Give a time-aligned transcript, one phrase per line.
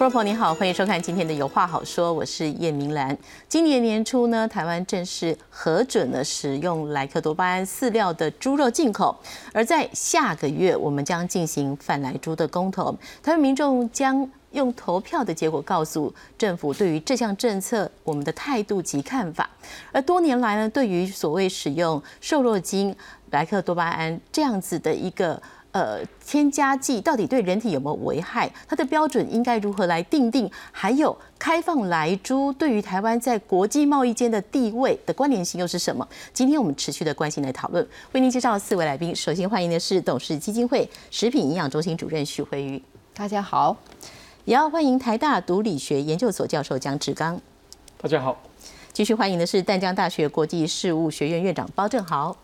[0.00, 3.14] 观众朋友你好，欢迎收看今天的有话好说，我是叶明兰。
[3.46, 9.14] 今年年初呢，台湾正式核准了使用莱克多巴胺饲料的猪肉进口，
[9.52, 12.90] 而在下个月我们将进行泛来猪的公投，
[13.22, 19.50] 台湾民众将用投票的结果告诉政府对于这项政策我们的态度及看法。
[19.92, 22.96] 而多年来呢，对于所谓使用瘦肉精
[23.32, 25.38] 莱克多巴胺这样子的一个。
[25.72, 28.50] 呃，添加剂到底对人体有没有危害？
[28.66, 30.50] 它的标准应该如何来定定？
[30.72, 36.06] 还有开放来猪对于台湾在国际贸易间的地位的关联性又是什么？
[36.32, 37.86] 今天我们持续的关心来讨论。
[38.10, 42.82] 为您介绍四位来宾，首先欢迎的是董事基金会食品营养中心主任许慧瑜，
[43.14, 43.76] 大家好；
[44.44, 47.40] 也要欢迎台大毒理学研究所教授蒋志刚，
[47.96, 48.34] 大家好；
[48.92, 52.36] 继续欢迎的是淡江大学国际事务学院院长包正豪，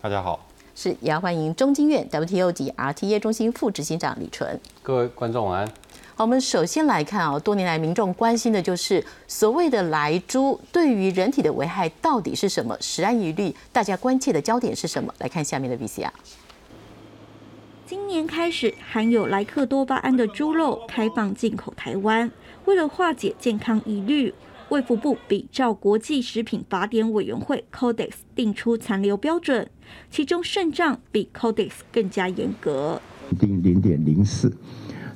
[0.00, 0.51] 大家好。
[0.74, 4.58] 是，也要欢迎中经院 WTO 及 RTA 中心副执行长李纯。
[4.82, 5.68] 各位观众晚安。
[6.14, 12.76] 好，我们首先来看啊，多年来民众关心的就是所谓的来猪对于人体的危害到底是什么？
[12.80, 15.12] 食安疑虑，大家关切的焦点是什么？
[15.18, 16.10] 来看下面的 VCR。
[17.86, 22.30] 今年开始，含有莱克多巴胺的猪肉开放进口台湾，
[22.64, 24.34] 为了化解健康疑虑。
[24.68, 29.68] 卫福部比照国际食品法典委员会 Codex 定出残留标准，
[30.10, 33.00] 其中肾脏比 Codex 更加严格，
[33.38, 34.54] 定零点零四。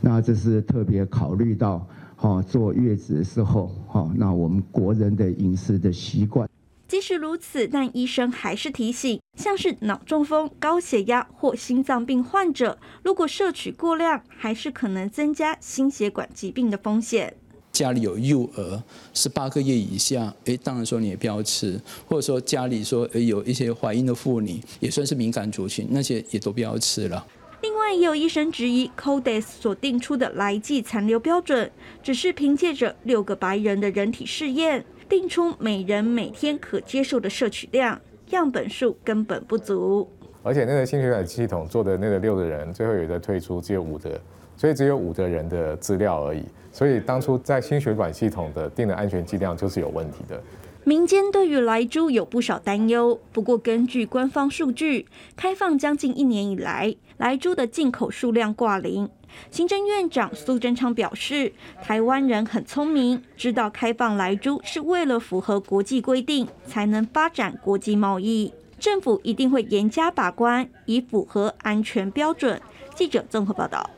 [0.01, 6.49] 那这是特别考虑到哈坐月子的时候哈，那我们国人的饮食的习惯。
[6.89, 17.35] 即使如此，但医生还是提醒，像是脑中风、高血压或心脏病患者，如果摄取过量，还是可能增加心血管疾病的风险。
[17.77, 18.83] 家里有幼儿
[19.13, 21.79] 十八个月以下，哎，当然说你也不要吃，
[22.09, 27.27] 或者说家里说有一些怀孕的妇女，也算是敏感族群，那些也都不要吃了。
[27.61, 31.71] 另外，也有医生质疑 Codex 所定出的来剂残留标准，
[32.03, 38.01] 只是凭借着六个白人的人体试验，定出每人每天可接受的摄取量，
[38.31, 40.09] 样本数根本不足。
[40.43, 44.19] 而且那个心血管系统做的那个六个人，最后有的退出，只有五的。
[44.59, 46.43] 所以只有五个人的资料而已，
[46.77, 50.39] 所以当初在心血管系统的定的安全剂量就是有问题的。
[50.85, 59.09] 民间对于来猪有不少担忧，不过根据官方数据，开放将近一年以来，来猪的进口数量挂零。
[59.51, 72.61] 行政院长苏贞昌表示，台湾人很聪明，知道开放来猪是为了符合国际规定，才能发展国际贸易，政府一定会严加把关，以符合安全标准。
[72.95, 73.89] 记者综合报道。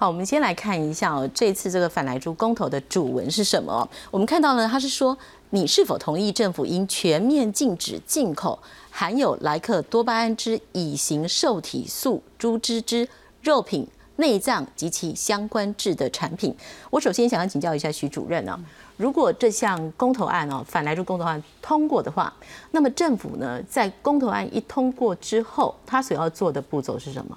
[0.00, 3.86] 好，我们先来看一下哦，这次这个反来猪公投的主文是什么？
[4.10, 5.14] 我们看到呢，他是说
[5.50, 8.58] 你是否同意政府应全面禁止进口
[8.90, 13.06] 含有莱克多巴胺之乙型受体素猪脂之
[13.42, 16.56] 肉品、内脏及其相关制的产品？
[16.88, 18.58] 我首先想要请教一下徐主任啊，
[18.96, 22.32] 如果这项公投案哦，反来猪公投案通过的话，
[22.70, 27.36] 那么政府呢，在公投案一通过之后，他所要做的步骤是什么？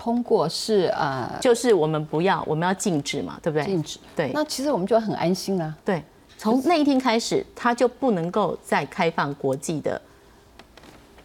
[0.00, 3.66] 通过是呃，就是我们不要，我们要禁止嘛，对不对？
[3.66, 3.98] 禁止。
[4.16, 4.30] 对。
[4.32, 5.74] 那其实我们就很安心啦。
[5.84, 6.02] 对。
[6.38, 10.00] 从那一天开始，他就不能够再开放国际的，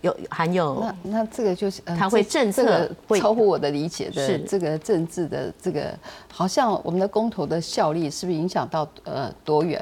[0.02, 0.82] 有含有。
[0.82, 5.98] 那那这个就是，它会政策会超乎我的理解的是这个政治的这个，
[6.30, 9.82] 好像我们的公投的效力是不是影响到呃多远？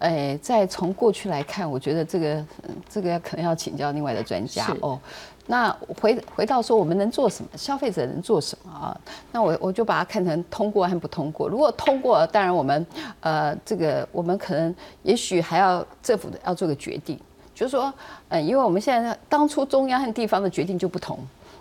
[0.00, 2.44] 哎，再从过去来看，我觉得这个
[2.90, 4.98] 这个可能要请教另外的专家哦。
[5.46, 7.50] 那回回到说，我们能做什么？
[7.54, 8.98] 消费者能做什么啊？
[9.30, 11.46] 那我我就把它看成通过和不通过。
[11.46, 12.86] 如果通过，当然我们
[13.20, 17.20] 呃，这个我们可能也许还要政府的要做个决定，
[17.54, 17.92] 就是说，
[18.30, 21.18] 嗯，因为我们现在当初中央和地方的决定就不同。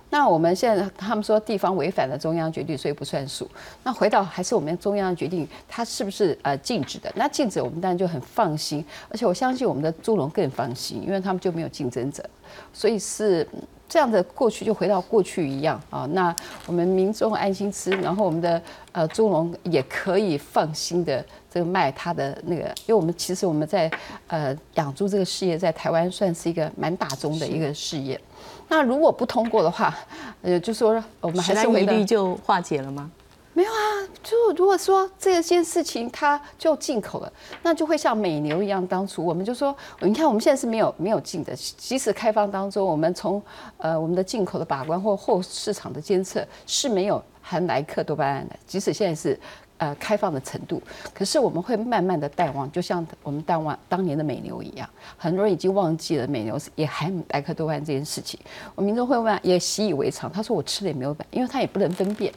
[0.10, 3.50] 那我们现在他们说地方违反了中央决定，所以不算数。
[3.84, 7.12] 那回到还是我们中央决定，它是不是呃禁止的？
[7.16, 12.24] 那禁止我们当然就很放心，而且我相信我们的猪农更放心，因为他们就没有竞争者，
[12.72, 13.46] 所以是。
[13.88, 16.36] 这样的过去就回到过去一样啊，那
[16.66, 23.92] 我们民众安心吃，然后我们的呃猪农也可以放心的这个卖他的那个，因为我们其实我们在
[24.28, 28.20] 呃养猪这个事业在台湾算是一个蛮大宗的一个事业。
[28.68, 29.96] 那如果不通过的话，
[30.42, 33.12] 呃，就说我们还是疑虑就化解了吗？
[33.56, 33.78] 没有啊，
[34.24, 38.86] 就如果说这件事情它就进口了，那就会像美牛一样。
[38.88, 43.42] 当初我们就说，你看我们现在是没有没有进的，即使开放当中，我们从
[43.78, 48.56] 呃我们的进口的把关或后市场的监测是没有含莱克多巴胺的。
[48.66, 49.40] 即使现在是
[49.78, 50.82] 呃开放的程度，
[51.14, 58.40] 可是我们会慢慢的淡忘，就像我们淡忘当年的美牛一样，很多人已经忘记了美牛也含莱克多巴胺这件事情。
[58.74, 60.32] 我民众会问，也习以为常。
[60.32, 62.34] 他说我吃了也没有反，因为他也不能分辨。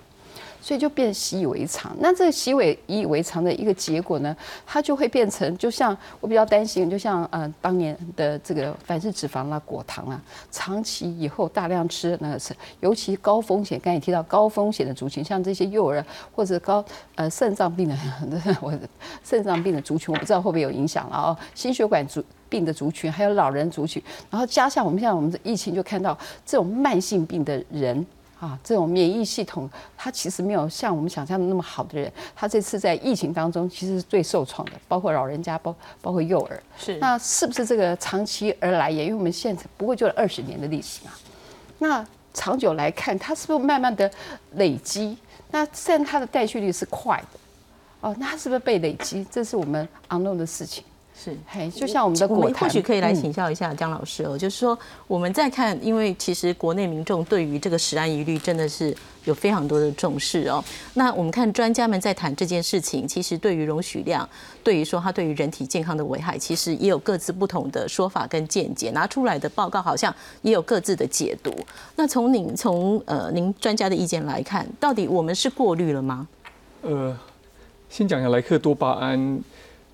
[0.60, 1.94] 所以就变习以为常。
[2.00, 4.36] 那这个习以以为常的一个结果呢，
[4.66, 10.20] 它就会变成，就像我比较担心，就像呃当年的这个凡是脂肪啦、果糖啦，
[10.50, 16.04] 长期以后大量吃那个是，尤其高风险，刚才提到高风险的族群，像这些幼儿
[16.34, 17.96] 或者高呃肾脏病的，
[18.60, 18.72] 我
[19.24, 22.22] 肾脏病的族群，我不知道会不会有影响了哦，心血管族。
[22.48, 24.00] 病的族群，还有老人族群，
[24.30, 28.06] 然后加上我们现在我们的疫情，就看到这种慢性病的人
[28.38, 36.62] 啊，这种免疫系统，他其实没有像我们想象的那么好的人，他这次在疫情当中其实是最受创的，包括老人家，包包括幼儿。
[36.78, 39.04] 是，那是不是这个长期而来也？
[39.04, 41.12] 因为我们现在不过就二十年的历史嘛，
[41.78, 44.10] 那长久来看，它是不是慢慢的
[44.56, 45.16] 累积？
[45.50, 47.38] 那虽然它的代谢率是快的，
[48.02, 49.26] 哦，那它是不是被累积？
[49.30, 50.84] 这是我们 unknown 的事情。
[51.18, 60.62] 是，嘿，就像我们的果或许可以来请教一下姜老师哦，就是说我们在看，因为其实国内民众对于这个食安疑虑真的是有非常多的重视哦。
[60.92, 64.28] 那我们看专家们在谈这件事情，其实对于容许量，
[64.62, 71.50] 对于说它对于人体健康的危害，其实也有各自不同的说法跟见解，拿出来的报告好像也有各自的解读。
[71.96, 76.28] 那从您从呃您专家的意见来看，到底我们是过滤了吗？
[76.82, 77.18] 呃，
[77.88, 79.40] 先讲一下莱克多巴胺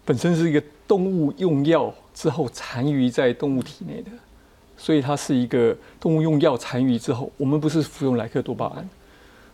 [0.05, 0.61] 本身是一个。
[0.93, 4.11] 动物用药之后残余在动物体内的，
[4.77, 8.87] 所以它是一个动物用药残余之后，我们不是服用莱克多巴胺。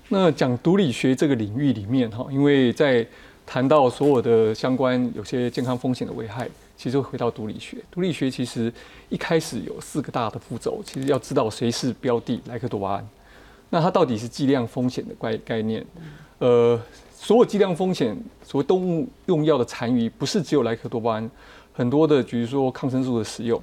[0.08, 3.06] 那讲毒理学这个领域里面哈，因为在
[3.46, 7.76] 谈到所有的相关有些健康风险的危害，其实回到毒理学。
[7.88, 8.72] 毒理学其实
[9.08, 13.08] 一开始有四个大的步骤，其实要知道谁是标的莱克多巴胺，
[13.70, 15.86] 那它到底是剂量风险的概概念，
[16.40, 16.80] 呃。
[17.20, 21.30] 所有剂量风险，所谓动物用药的残余，不是只有莱克多巴胺，
[21.72, 23.60] 很多的，比如说抗生素的使用，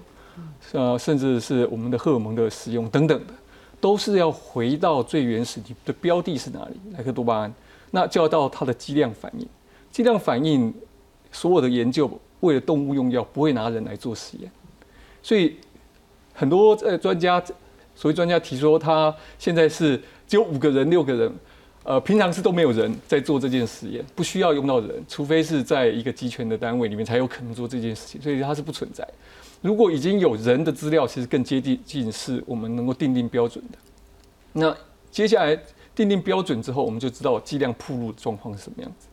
[0.74, 3.34] 呃，甚至是我们的荷尔蒙的使用等等的，
[3.80, 6.76] 都是要回到最原始的标的是哪里？
[6.98, 7.54] 莱克多巴胺，
[7.92, 9.48] 那就要到它的剂量反应。
[9.90, 10.72] 剂量反应，
[11.32, 12.12] 所有的研究
[12.42, 14.52] 为了动物用药不会拿人来做实验，
[15.24, 15.56] 所以
[16.34, 17.42] 很多呃专家，
[17.96, 19.98] 所谓专家提出，他现在是
[20.28, 21.34] 只有五个人、六个人。
[21.86, 29.08] 呃，平常是都没有人在做这件实验，不需要用到人，除非是在一个集权的单位里面才有可能做这件事情，所以它是不存在。
[29.62, 33.78] 如果已经有人的资料，其实更接近近是我们能够定定标准的。
[34.54, 34.76] 那
[35.12, 35.56] 接下来
[35.94, 39.08] 定定标准之后，我们就知道剂量铺路状况是什么样子。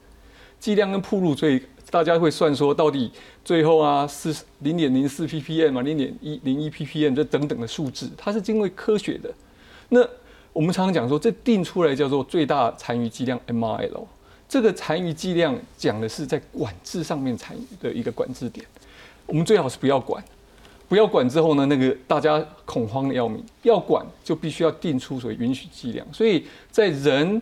[0.59, 1.61] 剂量跟铺路，所以
[1.91, 3.11] 大家会算说到底
[3.45, 9.31] 最后啊是零点零四 ppm 啊，零点一零一 ppm 这等等的数字，它是经过科学的。
[9.91, 10.01] 那
[10.53, 14.05] 我们常常讲说，这定出来叫做最大残余剂量 MRL。
[14.47, 18.67] 这个残余剂量讲的是在管制上面残余的一个管制点。
[19.25, 20.23] 我们最好是不要管，
[20.91, 23.43] 不要管之后呢，那个大家恐慌的要命。
[23.63, 26.07] 要管就必须要定出所谓允许剂量。
[26.13, 27.41] 所以在人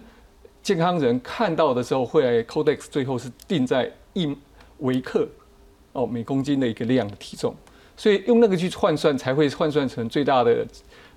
[0.63, 4.33] 健康人看到的时候，会来 Codex 最后是定在一
[4.79, 5.27] 微克
[5.93, 7.53] 哦每公斤的一个量的体重。
[7.97, 10.65] 所以用那个去换算，才会换算成最大的。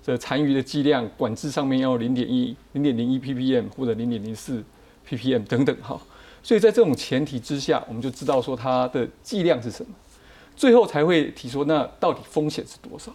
[0.04, 4.62] 这残余的剂量管制上面要零点一、零点零一 ppm 或者零点零四
[5.08, 5.98] ppm 等等哈，
[6.42, 9.90] 所以在这种前提之下，我们就知道说它的剂量是什么，
[10.54, 13.10] 最后才会提说那到底风险是多少，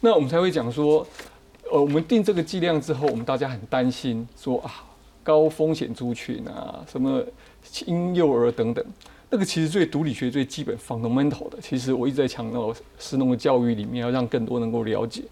[0.00, 1.06] 那我们才会讲说，
[1.72, 4.84] 呃，我们定这个剂量之后，我们大家很担心说啊，
[5.22, 7.24] 高风险族群啊，什么
[7.86, 8.84] 婴幼儿等等，
[9.30, 15.22] 那个其实最毒理学最基本 fundamental 的，其实我一直在强调，食农的教育里面要让更多能够了解。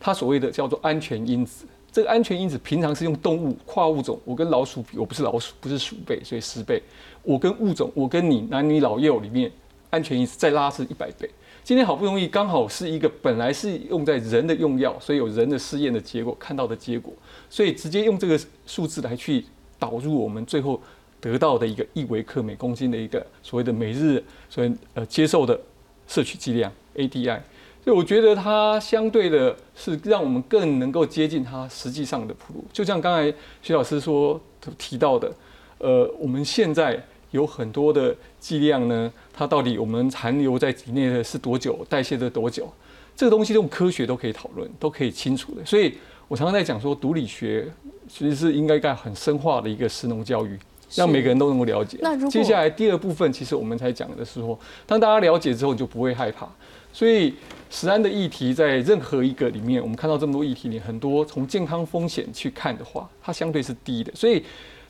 [0.00, 6.82] 它所谓的叫做安全因子，这个安全因子平常是用动物跨物种，我跟老鼠比，我不是老鼠，不是鼠辈，所以十倍。
[7.22, 9.52] 我跟物种，我跟你男女老幼里面
[9.90, 11.28] 安全因子再拉是一百倍。
[11.62, 17.12] 今天好不容易刚好是一个本来是用在人的用药，所以有人的试验的结果看到的结果，
[17.50, 19.44] 所以直接用这个数字来去
[19.78, 20.80] 导入我们最后
[21.20, 25.60] 得到的一个一微克每公斤的一个所谓的每日所以呃接受的
[26.08, 27.38] 摄取剂量 ADI。
[27.82, 32.62] 所以我觉得它相对的是让我们更能够接近它实际上的铺路。
[32.72, 34.38] 就像刚才徐老师说
[34.76, 35.32] 提到的，
[35.78, 42.70] 呃，我们现在有很多的剂量呢，它到底我们残留在体内的是多久，代谢的多久，
[43.16, 45.64] 这个东西用科学都可以讨论，都可以清楚的。
[45.64, 45.94] 所以
[46.28, 47.66] 我常常在讲说，毒理学
[48.06, 50.58] 其实是应该干很深化的一个食农教育，
[50.94, 51.96] 让每个人都能够了解。
[52.02, 56.46] 那如果接下来第二部分，其实我们才讲的时候，当大家了解之后，你就不会害怕。
[56.92, 57.32] 所以。
[57.70, 64.44] 食安的议题在任何一个里面，我们看到这么多议题里，很多从健康风险去看的话，它相对是低的，所以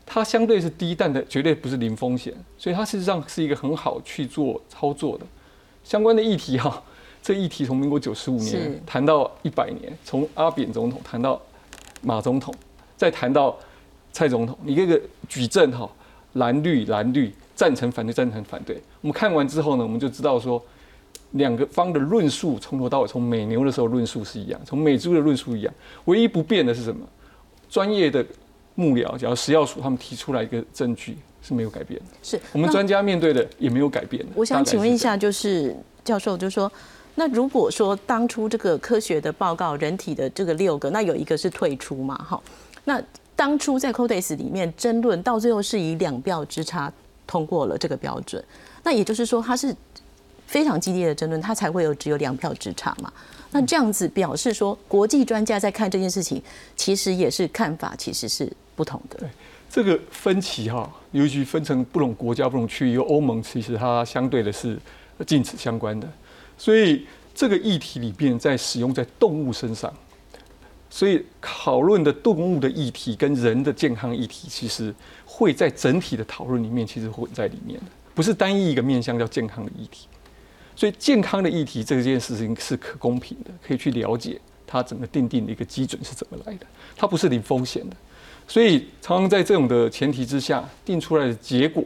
[0.04, 5.26] 它相对是低，但的绝对不是零风险，所以它事实上是一个很好去做操作的。
[5.84, 6.82] 相关的议题哈。
[7.22, 11.38] 这议题从民国九十五年谈到一百年，从阿扁总统谈到
[12.00, 12.52] 马总统，
[12.96, 13.54] 再谈到
[14.10, 15.86] 蔡总统，你这个举证哈，
[16.32, 20.64] 蓝绿蓝绿赞成反对赞成反对，我们看完之后呢，我们就知道说，
[21.32, 27.06] 两个方的论述从头到尾，从美牛的时候论述是一样，从美猪的论述一样，唯一不变的是什么？
[27.68, 28.24] 专业的
[28.74, 34.24] 幕僚，假如食药署他们提出来一个证据是没有改变的，是我们专家面对的也没有改变。
[34.34, 36.70] 我想请问一下，就是教授，就是说。
[37.16, 42.16] 那如果说当初这个科学的报告，人体的这个六个，那有一个是退出嘛？
[42.16, 42.40] 哈，
[42.84, 43.02] 那
[43.34, 46.90] 当初在 Codex 里面争论，到最后是以两票之差
[47.26, 48.42] 通过了这个标准。
[48.84, 49.74] 那也就是说，它是
[50.50, 53.12] 非常激烈的争论，它才会有只有两票之差嘛？
[53.52, 56.42] 那这样子表示说，国际专家在看这件事情，
[56.74, 59.16] 其实也是看法其实是不同的。
[59.20, 59.28] 对，
[59.70, 64.76] 这个分歧哈，尤其分成不同国家、不同区域，欧盟其实它相对的是
[65.24, 66.08] 禁止相关的。
[66.58, 69.92] 所以这个议题里边在使用在动物身上，
[70.90, 74.92] 所以讨论的动物的议题跟人的健康议题，其实
[75.24, 80.08] 会在整体的讨论里面其实混在里面的，不是单一一个面向叫健康的议题。
[80.80, 87.94] 所以健康的议题这件事情是可公平的，可以去了解它整个定定的一个基准是怎么来的，它不是零风险的。
[88.48, 91.84] 所以常常在这种的前提之下定出来的结果。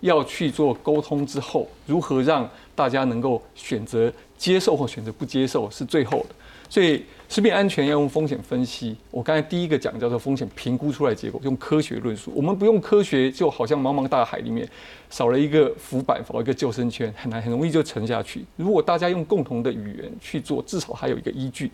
[0.00, 6.34] 要去做沟通之后，如何让大家能够选择接受或选择不接受是最后的。
[6.72, 8.96] 所以食品安全要用风险分析。
[9.10, 12.32] 我刚才第一个讲叫做风险评估出来结果，用科学论述。
[12.34, 14.66] 我们不用科学，就好像茫茫大海里面
[15.10, 18.42] 少了一个浮板，少了一个救生圈，很难很容易就沉下去。
[18.56, 21.70] 如果大家用共同的语言去做，至少还有一个依据。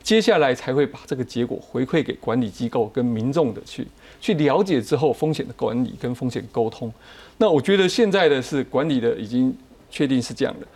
[0.00, 3.84] 接下来才会把这个结果回馈给管理机构跟民众的去
[4.20, 6.92] 去了解之后风险的管理跟风险沟通。
[7.38, 9.52] 那我觉得现在的是管理的已经
[9.90, 10.66] 确定是这样的，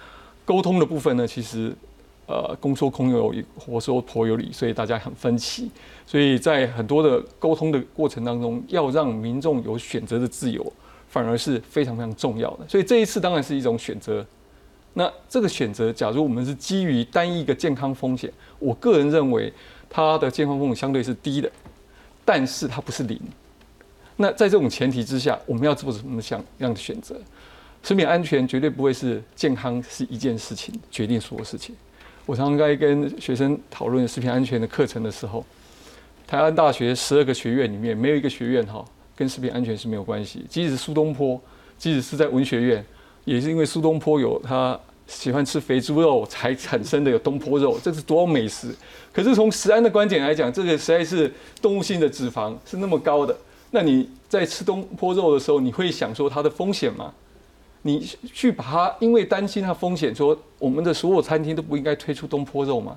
[0.44, 1.72] 沟通的部分呢，其实
[2.30, 5.68] 呃公说空有理，婆说婆有理，所以大家很分歧。
[6.06, 10.72] 所以在很多的沟通的过程当中，要让民众有选择的自由，
[11.08, 12.68] 反而是非常非常重要的。
[12.68, 14.24] 所以这一次当然是一种选择。
[14.94, 19.52] 那这个选择，假如我们是基于单一一个健康风险，我个人认为
[19.88, 21.50] 它的健康风险相对是低的，
[22.24, 23.20] 但是它不是零。
[24.16, 27.16] 那在这种前提之下，我们要做什么想样的选择？
[27.82, 31.74] 食品安全绝对不会是健康是一件事情决定所有事情。
[32.26, 35.44] 我常常在跟学生讨论食品安全的课程的时候，
[36.26, 38.84] 台湾大学十二个学院里面没有一个学院哈
[39.16, 40.44] 跟食品安全是没有关系。
[40.48, 41.40] 即使苏东坡，
[41.76, 42.84] 即使是在文学院。
[43.26, 48.74] 也是因为苏东坡有他喜欢吃肥猪肉才产生的有东坡肉，这是多美食。
[49.12, 53.36] 可是从食安的观点来讲，这个实在是动物性的脂肪是那么高的。
[53.70, 57.12] 那你在吃东坡肉的时候，你会想说它的风险吗？
[57.82, 62.96] 你去把它因为担心它风险，说我们的所有餐厅都不应该推出东坡肉吗？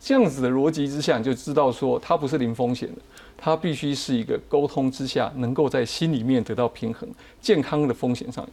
[0.00, 3.02] 这样子的逻辑之下，你就知道说它不是零风险的，
[3.36, 7.08] 它必须是一个沟通之下能够在心里面得到平衡，
[7.40, 8.46] 健康的风险上。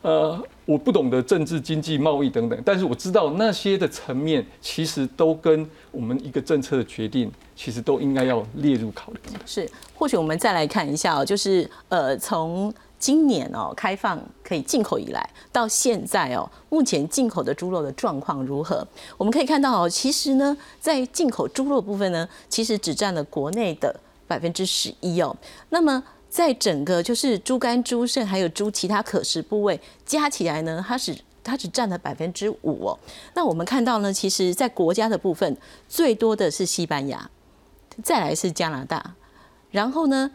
[0.00, 9.18] 呃，我不懂得政治、经济、贸易等等，但是我知道那些的层面其实都跟我们一个政策的决定，其实都应该要列入考虑。
[9.46, 18.86] 是，或许我们再来看一下，就是呃，从今年哦开放可以进口以来，到现在哦，目前进口的猪肉的状况如何？
[19.16, 23.94] 我们可以看到哦，其实呢，在进口猪肉部分呢，其实只占了国内的
[24.26, 25.36] 百分之十一哦。
[25.68, 32.98] 那么在整个就是猪肝、猪肾还有猪其他可食部位加起来呢，它是它只占了百分之五哦。
[33.34, 35.56] 那我们看到呢，其实，在国家的部分
[35.88, 37.30] 最多的是西班牙，
[38.02, 39.14] 再来是加拿大，
[39.70, 40.30] 然后呢，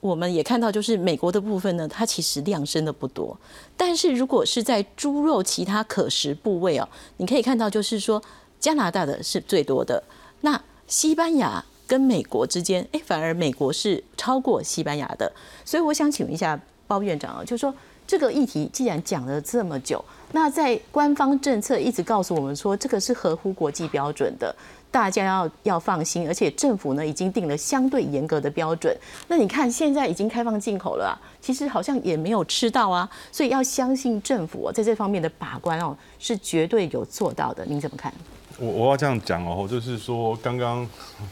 [0.00, 3.36] 我们也看到就是美国的部分呢，它其实量升的不多。
[3.76, 8.22] 但是如果是在猪肉其他可食部位哦，你可以看到就是说
[8.58, 10.02] 加拿大的是最多的，
[10.42, 11.64] 那西班牙。
[11.88, 15.32] 跟美国之间，哎，反而美国是超过西班牙的，
[15.64, 17.74] 所以我想请问一下包院长啊，就是说
[18.08, 24.52] 这个议题既然讲了这么久，那在官方政策一直告诉我们说这个是合乎国际标准的，
[24.90, 28.96] 大家要要放心，而且政府呢已经定了相对严格的标准。
[29.28, 37.62] 那你看现在已经开放进口了，其实好像也没有吃到啊，所以要相信政府在这方面的把关哦是绝对有做到的。
[37.66, 38.10] 您怎么看？
[38.58, 40.88] 我我要这样讲哦，就是说刚刚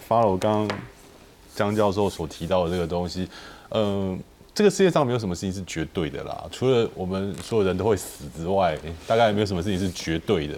[0.07, 0.79] 发了我刚刚
[1.55, 3.27] 江教授所提到的这个东西，
[3.71, 4.21] 嗯，
[4.57, 8.75] 这个世界上没有什么事情是绝对的啦，除了我们所有人都会死之外，
[9.07, 10.55] 大概也没有什么事情是绝对的。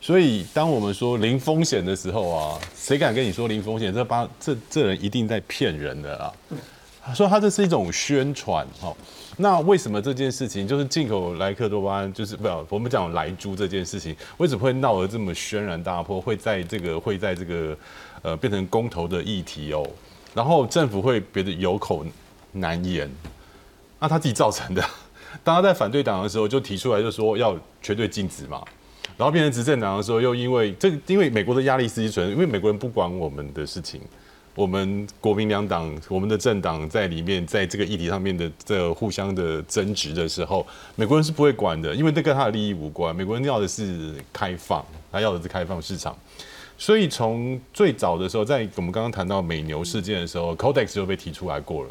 [0.00, 3.92] 所以当我们说零风险的时候啊，谁敢跟你说零风险？
[3.92, 6.32] 这帮这这人一定在骗人的啦。
[7.14, 8.96] 说他这是一种宣传哈。
[9.36, 16.18] 那为什么这件事情就是进口莱克多巴胺，就是不要，我们讲莱猪这件事情，为什么会闹得这么轩然大波？
[16.18, 17.76] 会在这个会在这个
[18.22, 19.86] 呃变成公投的议题哦，
[20.32, 22.02] 然后政府会别的有口
[22.52, 23.10] 难言。
[24.02, 24.84] 那他自己造成的。
[25.44, 28.60] 当他在反对党的时候就提出来，就说要绝对禁止嘛。
[29.16, 34.00] 然后变成执政党的时候，又因为这，因为美国的压力实际存，因为美国人不管我们的事情，
[34.54, 40.66] 我们国民两党，我们的政党在里面，在这个议题上面的这互相的争执的时候，
[40.96, 43.14] 美国人是不会管的，因为这跟他的利益无关。
[43.14, 46.16] 美国人要的是开放，他要的是开放市场。
[46.82, 51.90] 所以从最早的时候，在我们刚刚谈到美牛事件的时候，Codex 就被提出来过了。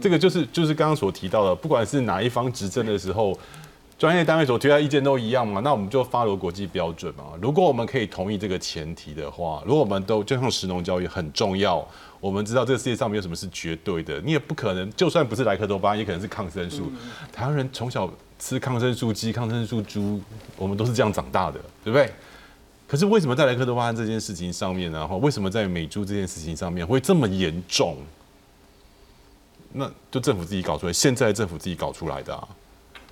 [0.00, 3.38] 这个就是就是刚刚所提到的，不管是哪一方执政的时候，
[3.98, 7.24] 专业单位所提出来意见都一样嘛，那我们就发罗国际标准嘛。
[7.42, 11.86] 如果我们可以同意这个前提的话，如果我们都就像食农教育很重要，
[12.18, 16.90] 我们知道这个世界上没有什么是绝对的，你也不可能，就算不是莱克多巴，也可能是抗生素。
[17.30, 20.18] 台湾人从小吃抗生素鸡、抗生素猪，
[20.56, 22.10] 我们都是这样长大的，对不对？
[22.92, 25.08] 可是为什么在莱克多巴胺这件事情上面呢？
[25.08, 27.96] 哈，为什么在美猪这件事情上面会这么严重？
[29.72, 32.46] 那就政府自己搞出来，现在政府自己搞出来的啊！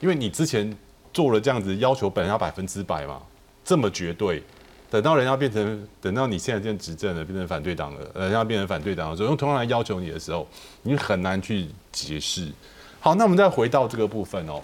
[0.00, 0.70] 因为你之前
[1.14, 3.22] 做了这样子要求，本来要百分之百嘛，
[3.64, 4.42] 这么绝对，
[4.90, 10.46] 等到人家变成，等到你现在变执政了，变成反对党了，人家变成反对党的时候，用同样来要求你的时候，
[10.82, 12.52] 你很难去解释。
[13.00, 14.60] 好，那我们再回到这个部分哦，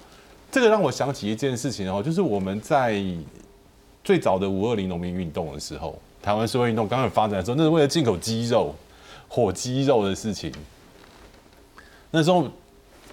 [0.53, 3.03] 这个让我想起一件事情哦，就是我们在。
[4.07, 8.73] 最早的五二零农民运动的时候，台湾社会运动刚刚发展的时候，那是为了进口鸡肉、
[9.27, 10.53] 火鸡肉的事情。
[12.13, 12.49] 那时候，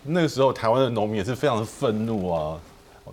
[0.03, 2.59] 那个时候台湾的农民也是非常的愤怒啊。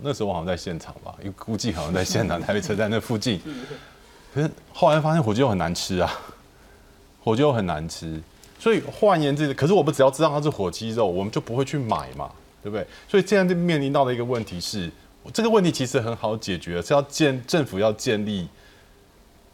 [0.03, 3.41] 那时候我好像在现场吧，因估计好像在现场台北车站那附近。
[4.31, 6.13] 可是后来发现火鸡肉很难吃啊，
[7.23, 8.21] 火鸡肉很难吃。
[8.59, 12.29] 所以换言之，可是我们只要知道它是火鸡肉，我们就不会去买嘛，
[12.61, 12.85] 对不对？
[13.07, 14.91] 所以现在就面临到的一个问题是。
[15.33, 18.47] 这个问题其实很好解决，是要建政府要建立，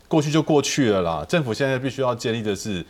[0.08, 1.26] 过去就过去了啦。
[1.28, 2.86] 政府现在必须要建立的是，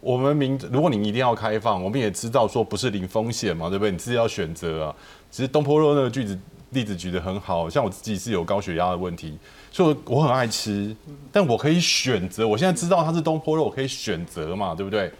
[0.00, 3.90] 我们民，如果你一定要开放，我们也知道说不是零风险嘛，对不对？
[3.90, 4.94] 你自己要选择啊。
[5.30, 6.38] 其实东坡肉那个句子
[6.70, 9.36] 例子举得很好，像我自己是有高血压的问题，
[9.72, 10.94] 所以我很爱吃，
[11.32, 12.46] 但我可以选择。
[12.46, 15.12] 我现在知道它是东坡肉，我可以选择嘛，对不对？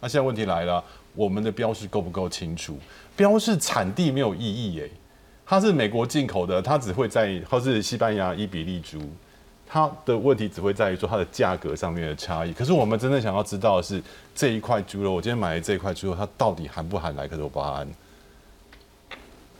[0.00, 2.78] 那现在问题来了，我们的标示够不够清楚？
[3.16, 4.90] 标示产地没有意义耶。
[5.48, 8.98] 它是美国进口的，它只会在或是西班牙伊比利猪，
[9.64, 12.52] 它的问题只会在于说它的价格上面的差异。
[12.52, 14.02] 可是我们真正想要知道的是
[14.34, 17.88] 这一块猪肉，我今天买的这一块猪肉，它到底含不含莱克多巴胺？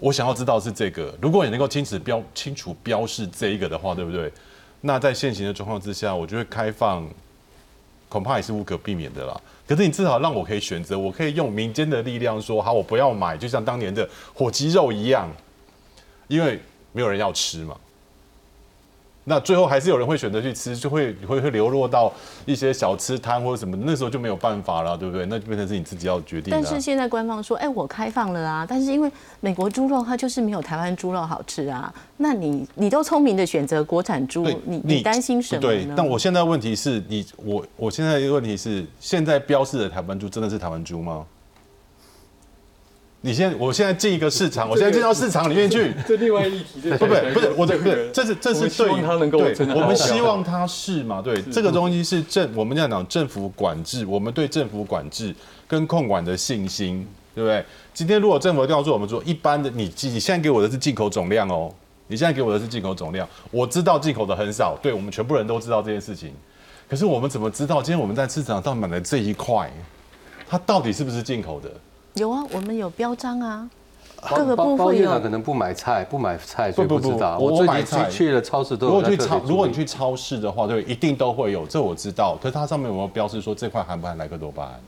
[0.01, 1.15] 我想要知道是这个。
[1.23, 4.31] 如果你能够清楚标清楚标示这一个的话，对不对？
[4.81, 7.09] 那在现行的状况之下，我觉得开放
[8.09, 9.41] 恐怕也是无可避免的啦。
[9.69, 15.31] 可是你至少让我可以选择，我可以用民间的力量说好，我不要买，就像当年的火鸡肉一样。
[16.29, 16.61] 因为
[16.93, 17.77] 没有人要吃嘛，
[19.29, 22.13] 那最后还是有人会选择去吃，就会会会流落到
[22.45, 25.27] 一些小吃摊或者什么，那时候就没有办法了，对不对？
[25.27, 26.51] 那就变成是你自己要决定。
[26.51, 29.11] 但是现在官方说，哎，我开放了啊，但是因为
[29.41, 35.61] 美国猪肉它就是没有台湾猪肉好吃啊，那你你都聪明的选择国产猪，你你担心什么？
[35.61, 41.27] 对，但我现在问题是你我我现在一个问题是，现在标示的台湾猪真的是台湾猪吗？
[43.27, 45.93] 你现在，我现在进一个市场，我现在进到市场里面去。
[46.07, 51.21] 这另外一题，不不不是我这，不是这是这是对，对，我们希望它是嘛？
[51.21, 55.35] 对，这个东西是政，我们这样讲政府管制，我们对政府管制
[55.67, 57.65] 跟控管的信心，对不对？
[57.93, 61.75] 今天如果政府调做，我们说一般的，你你现在给我的是进口总量哦，
[62.07, 66.33] 你现在给我的是进口总量，我知道进口的很少，对我们全部人都知道这件事情，
[66.89, 69.69] 可是我们怎么知道今天我们在市场上买的这一块，
[70.49, 71.69] 它到底是不是进口的？
[72.17, 73.69] 有啊，我们有标章啊，
[74.31, 75.21] 各个部分有。
[75.21, 77.37] 可能不买菜，不买菜，所以不知道。
[77.39, 78.87] 我买菜去了超市都。
[78.87, 82.35] 如果去超，如果你去超市的话，对，一定都会有，这我知道。
[82.43, 84.81] 可是它上面有没有标示说这块含不含莱克多巴胺？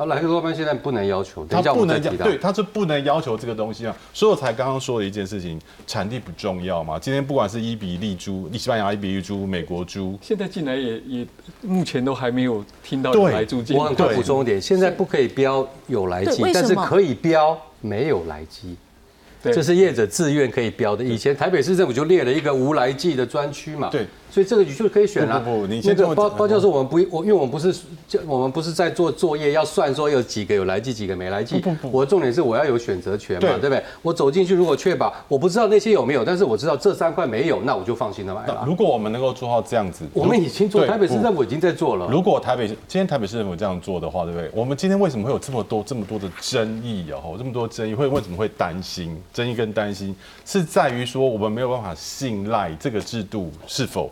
[0.00, 3.94] 啊，莱克多巴胺现在不能要求，他不能讲对，他是不能要求这个东西啊。
[4.14, 6.98] 所以我才刚刚说的一件事情，产地不重要嘛。
[6.98, 11.26] 今天不管是伊比利猪、西班牙伊比利猪、美国猪，现在进来也也
[11.60, 13.76] 目前都还没有听到有来猪进。
[13.76, 18.74] 我很快补充一点，现在不可以标有来鸡，但是可以标没有来鸡。
[19.42, 21.04] 这是业者自愿可以标的。
[21.04, 23.90] 以前台北市政府就列了一个无来剂的专区嘛。
[23.90, 24.06] 对。
[24.30, 25.40] 所以这个你就可以选了。
[25.40, 27.74] 不不，你那个包包教授，我们不我，因为我们不是
[28.06, 31.58] 就我们不是在做作业，要算说有几个有来记，几个没来记。
[31.58, 33.82] 不不，我的重点是我要有选择权嘛，对不对？
[34.02, 38.64] 我走进去，如果确保我不知道那些有没有，但是我知道这三块没有，那我就放心的买了。
[38.66, 42.08] 如果我们能够做到这样子，我们已经做台北市政府已经在做了。
[42.10, 44.50] 如果台北今天台北市政府这样做的话，对不对？
[44.54, 47.18] 我们今天为什么会有这么多这么多的争议啊？
[47.22, 49.20] 吼，这么多争议会为什么会担心？
[49.32, 50.14] 争议跟担心
[50.44, 54.10] 是在于说我们没有办法信赖这个制度是否。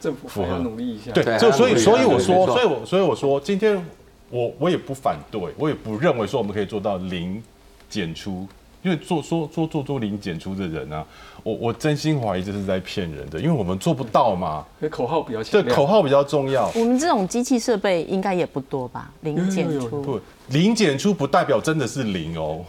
[0.00, 3.84] 政府符合努力一下，对，就所以所以我说，所以我所以我说，今天
[4.30, 7.42] 我我也不反对，我也不认为说我们可以做到零
[7.90, 8.46] 检出，
[8.82, 11.04] 因为做说做做做零检出的人啊，
[11.42, 14.64] 我我真心怀疑这是在骗人的，因为我们做不到嘛。
[14.90, 16.70] 口号比较对，口号比较重要。
[16.74, 19.12] 我们这种机器设备应该也不多吧？
[19.20, 22.64] 零检出不零检出不代表真的是零哦，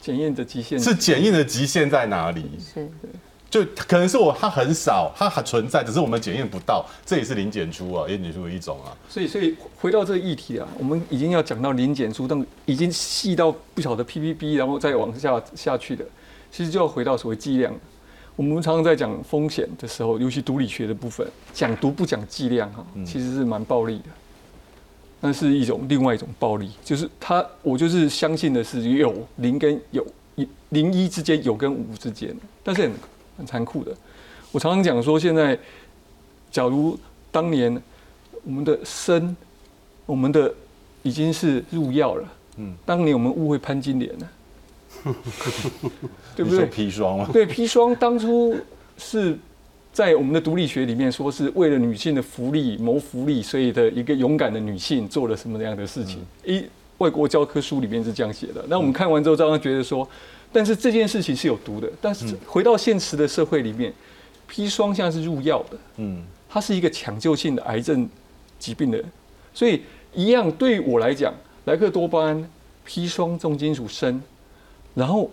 [0.00, 2.44] 检验的极限是检验的极限在哪里？
[2.74, 2.88] 是。
[3.48, 8.90] 就可能是我它很少，它还存在，只是我们检验不到，这也是零检出啊，验检出的一种啊。
[9.08, 16.04] 所以，所以回到这个议题啊，我们已经要讲到零检出，但已经细到不晓得 ppb，然后再往下下去的，
[16.50, 17.72] 其实就要回到所谓剂量。
[18.34, 24.10] 我们常常在讲风险的时候，尤其毒理学的部分，讲毒不讲剂量哈，其实是蛮暴力的。
[25.20, 32.82] 那是一种另外一种暴力，就是他，我就是相信的是有零跟有一零一之间有跟无之间，但是。
[32.82, 32.92] 很
[33.44, 33.92] 残酷的，
[34.52, 35.58] 我常常讲说，现在
[36.50, 36.96] 假如
[37.30, 37.82] 当年
[38.44, 39.34] 我们的砷，
[40.06, 40.54] 我们的
[41.02, 44.28] 已经是入药了，嗯，当年我们误会潘金莲了，
[46.36, 46.66] 对不对？
[46.70, 47.28] 砒霜吗？
[47.32, 48.56] 对，砒霜当初
[48.96, 49.36] 是
[49.92, 56.20] 在我们的独立学里面说，是为了女性的福利谋福利，所以的一个勇敢的女性做了什么样的事情？
[56.44, 56.64] 一
[56.98, 60.08] 外国教科书里面是这样写的，那我们看完之后，常常觉得说。
[60.56, 61.92] 但是这件事情是有毒的。
[62.00, 63.92] 但是回到现实的社会里面，
[64.50, 68.08] 砒霜现在是入药的，嗯，它是一个抢救性的癌症
[68.58, 69.04] 疾病的，
[69.52, 69.82] 所以
[70.14, 71.34] 一样对我来讲，
[71.66, 72.50] 莱克多巴胺、
[72.88, 74.18] 砒霜、重金属砷，
[74.94, 75.30] 然后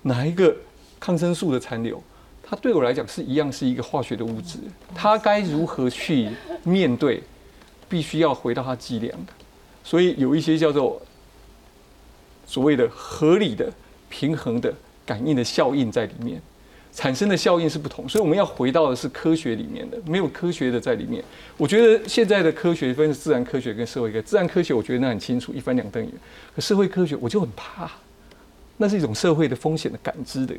[0.00, 0.56] 哪一个
[0.98, 2.02] 抗生素的残留，
[2.42, 4.56] 它对我来讲是一样是一个化学的物质，
[4.94, 6.30] 它该如何去
[6.64, 7.22] 面对，
[7.90, 9.32] 必须要回到它剂量的，
[9.84, 11.02] 所以有一些叫做
[12.46, 13.70] 所谓的合理的。
[14.12, 14.70] 平衡的
[15.06, 16.38] 感应的效应在里面，
[16.92, 21.24] 产生的效应是不同，所以我们要回到的是科学里面的，没有科学的在里面。
[21.56, 26.12] 我觉得现在的科学分自然科学跟社会科学，自然科学我觉得那很清楚，一翻两瞪眼。
[26.54, 27.90] 可社会科学我就很怕，
[28.76, 30.54] 那是一种社会的风险的感知的，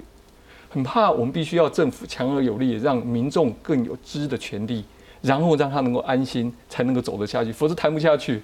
[0.70, 4.84] 很怕我们必须要政府强而有力，让民众更有知的权利，
[5.22, 8.42] 然后让他能够安心，才能够走得下去，否则谈不下去。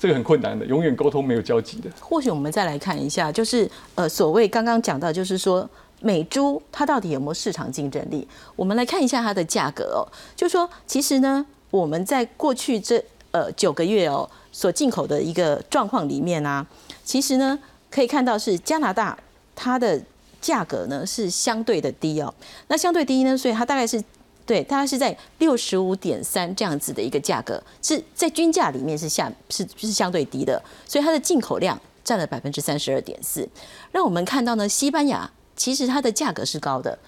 [0.00, 1.90] 这个很困难的，永远沟通没有交集的。
[2.00, 5.68] 或许我们再来看一下，就是呃，所谓刚刚讲到，就是说
[6.00, 8.26] 美猪它到底有没有市场竞争力？
[8.56, 10.00] 我们来看一下它的价格哦。
[10.34, 16.66] 就说其实呢，我们在过去这呃九个月哦所进口的一个状况里面啊，
[17.04, 17.58] 其实呢
[17.90, 19.18] 可以看到是加拿大
[19.54, 20.02] 它的
[20.40, 22.32] 价格呢是相对的低哦。
[22.68, 24.02] 那相对低呢，所以它大概是。
[24.50, 33.48] 对，大概是在六十五点三这样子的一个价格，是在均价里面是下是是相对低的，所以它的进口量占了百分之三十二点四。
[33.92, 36.98] 让我们看到呢，西班牙其实它的价格是高的，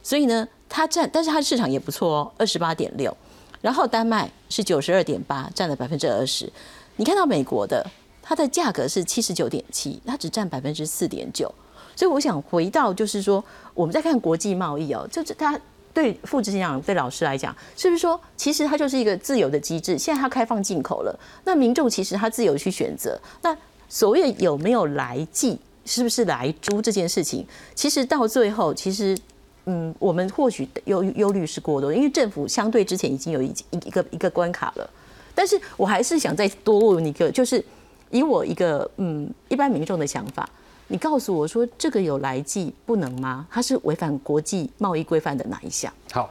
[0.00, 3.16] 所以呢它占，但是它的市场也不错哦，二十八点六。
[3.60, 6.48] 然后丹麦是九十二点八，占了百分之二十。
[6.94, 7.84] 你看到美国的，
[8.22, 11.52] 它的价格是七十九点七，它只占百分之四点九。
[11.96, 13.44] 所以我想回到就是说，
[13.74, 15.60] 我们在看国际贸易哦，就是它。
[15.96, 19.96] 对副执行长对老师来讲，是不是说其实它就是一个自由的机制？
[19.96, 23.18] 现在它开放进口了，那民众其实他自由去选择。
[23.40, 23.56] 那
[23.88, 29.16] 所谓有没有来记，是不是来租这件事情，其实到最后，其实
[29.64, 34.90] 嗯，我们或许忧忧虑是过多，因为政府相对之前已经有一一个一个关卡了。
[35.34, 37.64] 但是我还是想再多问一个，就是
[38.10, 40.46] 以我一个嗯一般民众的想法。
[40.88, 43.46] 你告诉我说这个有来记不能吗？
[43.50, 45.92] 它是违反国际贸易规范的哪一项？
[46.12, 46.30] 好，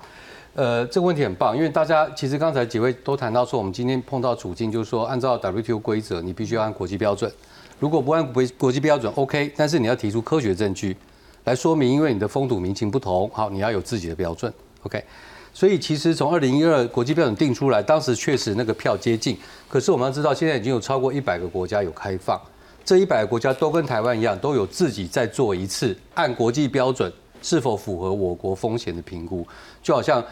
[0.54, 7.30] 呃，这个问题很棒，因为大家其实刚才几位都谈到说，我们今天碰到处境就是说，按照 WTO 规则，你必须要按国际标准，
[7.80, 10.96] 如果不按国国际标准，OK，但是你要提出科学证据
[11.44, 14.52] 来说明，因为你的风土民情不同，好，你要有自己的标准
[14.84, 15.04] ，OK。
[15.54, 19.38] 所以其实从二零一二国际标准定出来，当时确实那个票接近，
[19.68, 22.40] 可是我们要知道，现在已经有超过一百个国家有开放。
[22.86, 29.46] 这一百个国家都跟台湾一样，都有自己在做一次按国际标准是否符合我国风险的评估。
[29.82, 30.24] 就好像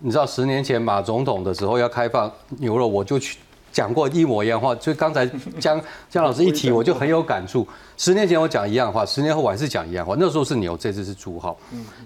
[0.00, 3.38] 你知道，十年前马总统的时候要开放牛肉，我就去
[3.70, 4.74] 讲过一模一样话。
[4.74, 5.24] 所以刚才
[5.60, 7.64] 江江老师一提，我就很有感触。
[7.96, 10.16] 十年前我讲一样话，十年后我还是讲一样话。
[10.18, 11.54] 那时候是牛，这次是猪哈。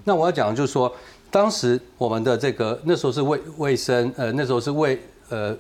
[0.04, 0.92] 那我要讲的就是说，
[1.30, 5.56] 当时我们的这个那时候是卫卫生呃，那时候是卫呃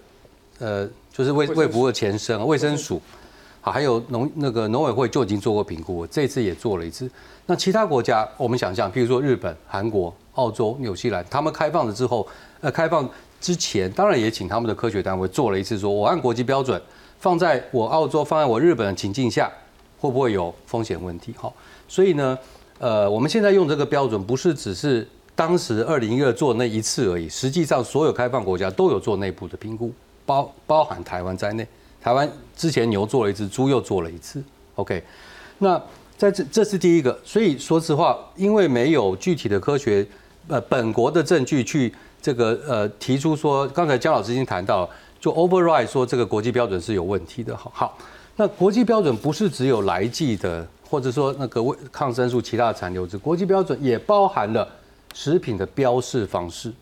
[0.58, 3.00] 呃，就是卫卫福的前身卫生署。
[3.72, 7.10] 还有农那个农委会就已经做过评估，这次也做了一次。
[7.46, 12.26] 那其他国家，我们想象，譬如说日本、韩国、澳洲、纽西兰，他们开放了之后，
[12.60, 13.08] 呃，开放
[13.40, 16.80] 之前，当然也请他们的科学单位做了一次，说我按国际标准
[17.18, 19.50] 放在我澳洲、放在我日本的情境下，
[19.98, 21.32] 会不会有风险问题？
[21.32, 21.52] 哈，
[21.88, 22.38] 所以呢，
[22.78, 29.92] 呃，我们现在用这个标准，不是只是当时二零一二做那一次而已，实际上所有开放国家都有做内部的评估，
[30.24, 31.66] 包包含台湾在内。
[32.06, 34.40] 台湾之前牛做了一次，猪又做了一次。
[34.76, 35.02] OK，
[35.58, 35.76] 那
[36.16, 40.06] 在这这是第一个，所以说实话，因为没有具体的科学
[40.46, 41.92] 呃本国的证据去
[42.22, 44.88] 这个呃提出说，刚才姜老师已经谈到，
[45.18, 47.56] 就 override 说这个国际标准是有问题的。
[47.56, 47.98] 好，好，
[48.36, 54.68] 那国际标准不是只有来剂的，或者说那个抗生素其他的残留质，国际标准也包含了
[55.12, 56.72] 食品的标示方式。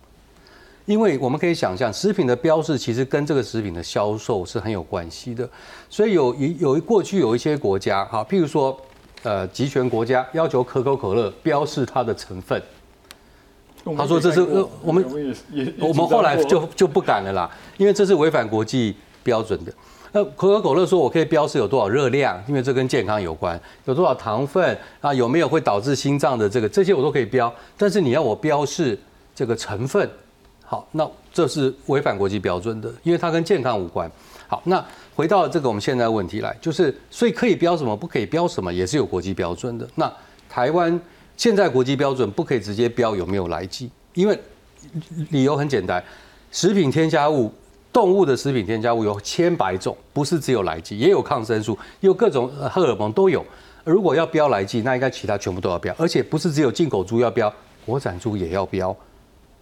[0.87, 5.49] 因为我们可以想象，食品的标示其实跟这个食品的销售是很有关系的，
[5.89, 8.79] 所以有一有一过去有一些国家，哈，譬如说，
[9.23, 12.63] 呃，集权国家要求可口可乐标示它的成分，
[13.97, 14.43] 他说这是
[14.83, 15.03] 我们
[15.81, 19.73] 我们后来就就不敢了啦，因为这是违反国际标准的。
[20.13, 28.99] 那可口可乐说我可以标示有多少热量，因为这跟健康有关，有多少糖分啊，有没有会导致心脏的这个这些我都可以标，但是你要我标示
[29.35, 30.07] 这个成分。
[30.65, 34.11] 好，那这是违反国际标准的，因为它跟健康无关。
[34.49, 39.89] 好，那回到这个我们现在问题来，就是所以可以标什么，不可以标什么，也是有国际标准的。
[39.95, 40.13] 那
[40.49, 40.99] 台湾
[41.37, 44.39] 现在国际标准不可以直接标有没有来剂，因为
[45.31, 46.03] 理由很简单，
[46.51, 47.53] 食品添加物，
[47.93, 53.45] 动物的食品添加物有千百种，不是只有来剂，也有抗生素，有各种荷尔蒙都有。
[53.85, 57.53] 如果要标来剂，那应该其他全部都要标，而且不是只有进口猪要标，
[57.85, 58.97] 国产猪也要标。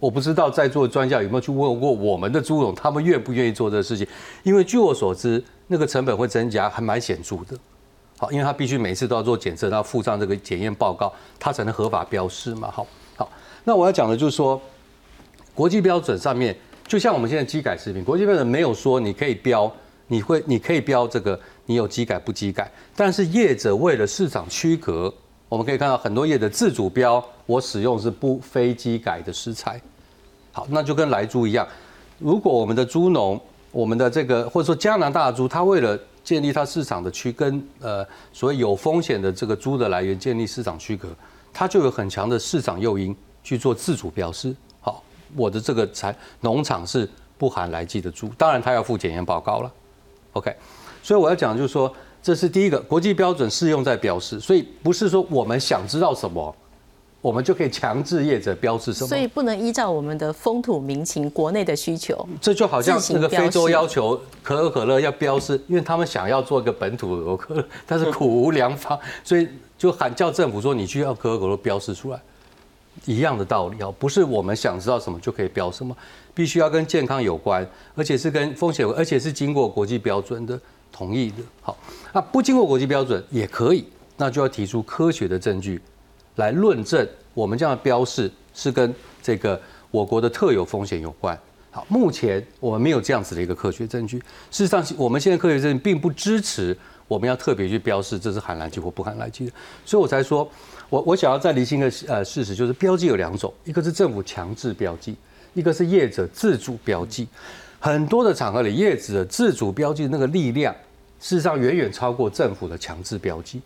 [0.03, 4.05] 我不知道在座的专家有没有去问过我们的朱总，他们愿不愿意做这个事情？
[4.43, 7.57] 因为据我所知，那个成本会增加，还蛮显著的。
[8.17, 12.69] 好，因为他必须每次都要做检测，他附上这个检验报告，他才能合法标示嘛。
[12.69, 12.85] 好，
[13.15, 13.31] 好，
[13.63, 14.61] 那我要讲的就是说，
[15.55, 16.53] 国际标准上面，
[16.85, 19.73] 就像我们现在机改食品，国际标准没有说你可以标，
[20.07, 25.13] 你会你可以标这个你有机改不机改，但是业者为了市场区隔，
[25.47, 29.81] 我们可以看到很多业者自主标，我使用是不非机改的食材。
[30.55, 31.67] 好，那就跟来猪一样，
[32.19, 41.09] 如果我们的猪农，我们的这个或者说加拿大猪，它为了建立它市场的区跟呃所谓有风险的这个猪的来源建立市场区隔，
[41.51, 44.55] 它就有很强的市场诱因去做自主标示。
[44.79, 45.03] 好，
[45.35, 49.71] 我的这个产农场是不含来剂的猪，当然它要附检验报告了。
[50.33, 50.55] OK，
[51.01, 56.55] 所以我要讲就是说，这是第一个国际标准适用在标示，所以不是说我们想知道什么。
[57.23, 62.27] 我们就可以强制业者标示什么，所以不能依照我们的风土民情、国内的需求。
[62.41, 72.19] 这就好像那个非洲要求可口可乐要标示，因为他们想要做一个本土的可乐，但是苦无良方， 所以就喊叫政府说你去要可口可乐标示出来，
[73.05, 75.95] 一样的道理哦，不是我们想知道什么就可以标什么，
[76.33, 80.59] 必须要跟健康有关，而且是跟风险，而且是经过国际标准的
[80.91, 81.37] 同意的。
[81.61, 81.77] 好，
[82.11, 83.85] 那不经过国际标准也可以，
[84.17, 85.81] 那就要提出科学的证据。
[86.35, 89.59] 来论证我们这样的标示是跟这个
[89.91, 91.37] 我国的特有风险有关。
[91.71, 94.17] 好，目前我们没有这样子的一个科学证据。
[94.51, 99.51] 事实上，我们现在科学证据并不支持我们要特别去标示这是含蓝剂或不含蓝剂的。
[99.83, 100.47] 所以我才说，
[100.89, 105.15] 我我想要再厘清一个呃事实，就是标记有两种，一个是政府强制标记，
[105.55, 107.27] 一个是业者自主标记。
[107.79, 110.73] 很多的场合里，业者自主标记那个力量，
[111.19, 113.59] 事实上远远超过政府的强制标记。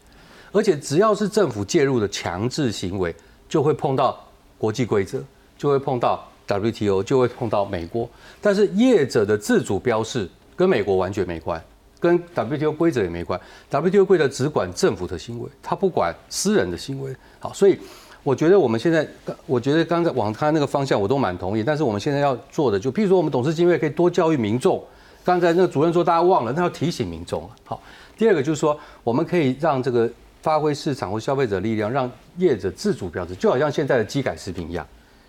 [0.52, 3.14] 而且只要是政府介入的强制行为，
[3.50, 4.18] 就会碰到
[4.58, 5.22] 国际规则，
[5.58, 8.10] 就会碰到 WTO，就会碰到美国。
[8.42, 11.62] 但是业者的自主标示跟美国完全没关，
[12.00, 13.40] 跟 WTO 规则也没关。
[13.70, 17.16] WTO 规则只管政府的行为，它不管私人的行为。
[17.40, 17.78] 好，所以
[18.24, 19.08] 我觉得我们现在，
[19.46, 21.64] 我觉得刚才往他那个方向我都蛮同意。
[21.64, 24.84] 但是我们现在要做的，就譬如说我们董事经费可以多教育民众。
[25.24, 27.50] 刚才那个主任说大家忘了，那要提醒民众。
[27.66, 27.82] 好，
[28.18, 30.10] 第二个就是说我们可以让这个。
[30.42, 34.86] 发挥市场或消费者力量，让业者自主标志，就好像现在的机改食品一样。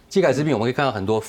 [0.08, 1.22] 机改食品我们可以看到很多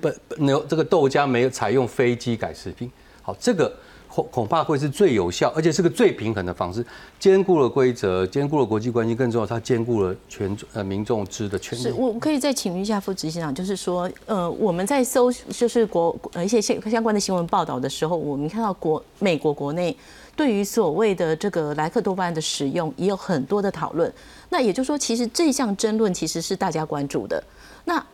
[0.00, 2.90] 不牛这个豆浆没有采用非机改食品。
[3.22, 3.72] 好，这个
[4.08, 6.84] 恐恐怕会是最有效，而且是个最平衡的方式，
[7.20, 11.82] 兼顾了规则，兼顾了国际关系，更重要，它兼顾了全呃民众知的权利。
[11.82, 19.96] 是，我可以再请问一下副执行长，就是说，呃，我们在搜就是国呃一些相相关的新闻报道的时候，我们看到国美国国内。
[20.36, 24.12] 对于所谓的这个莱克多巴胺的使用，也有很多的讨论。
[24.48, 27.42] 那也就是说，其实这项争论其实是大家关注的。
[27.84, 28.04] 那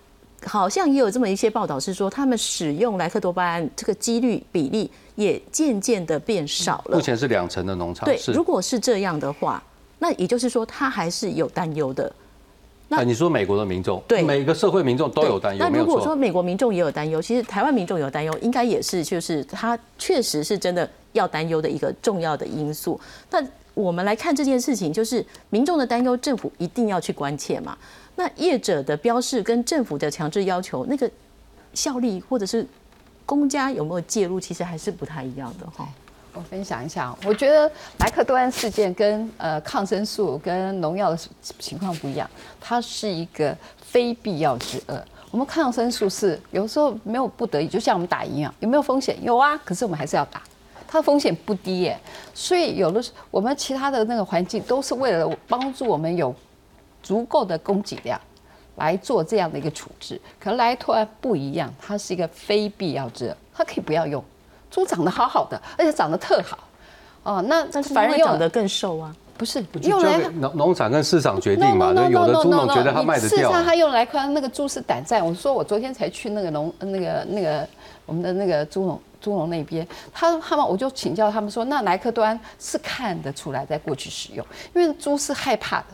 [0.46, 6.96] 好像也有这么一些报道，是说他们使用莱克多巴胺这个几率比例也渐渐的变少了。
[6.96, 8.06] 目前是两成的农场。
[8.06, 9.62] 对，如果是这样的话，
[9.98, 12.10] 那也就是说，他还是有担忧的。
[12.90, 15.64] 那你说美国的民众，对每个社会民众都有担忧。
[15.64, 20.86] 那如果说美国民众也有担忧，其实台湾民众有担忧，应该也是就是他确实是真的。
[21.12, 23.00] 要担忧的一个重要的因素，
[23.32, 27.76] 那我们来看这件事情，就是民众的担忧，政府一定要去关切嘛？
[28.14, 31.10] 那业者的标示跟政府的强制要求，那个
[31.74, 32.64] 效力或者是
[33.26, 35.88] 公家有没有介入，其实还是不太一样的哈。
[36.32, 41.18] 我分享一下，我觉得莱克多安事件跟呃抗生素跟农药的
[41.58, 42.28] 情况不一样，
[42.60, 45.02] 它是一个非必要之恶。
[45.30, 49.16] 我们抗生素是有时候没有不得已，就像我们打营养，有没有风险？
[49.22, 50.42] 有啊，可是我们还是要打，
[50.86, 51.98] 它的风险不低耶。
[52.34, 56.34] 所以有的时我们其他的那个环境都是为了帮助我们有
[57.02, 58.20] 足够的供给量
[58.76, 60.20] 来做这样的一个处置。
[60.38, 64.24] 可莱托安不一样，它是一个非必要之恶，它可以不要用。
[64.70, 66.58] 猪长得好好的，而且长得特好，
[67.24, 69.14] 哦，那但是反而长得更瘦啊？
[69.36, 71.94] 不是，用来农农场跟市场决定嘛？
[72.10, 73.28] 有的猪农觉得它卖得掉。
[73.30, 75.26] 事实上，他用来宽那个猪是胆战。
[75.26, 77.66] 我说我昨天才去那个农那个那个
[78.04, 85.86] 我们的那个猪农猪农那边，他他们我就请教他们说，那莱克端是看得出来在过去使用，因为猪是害怕的，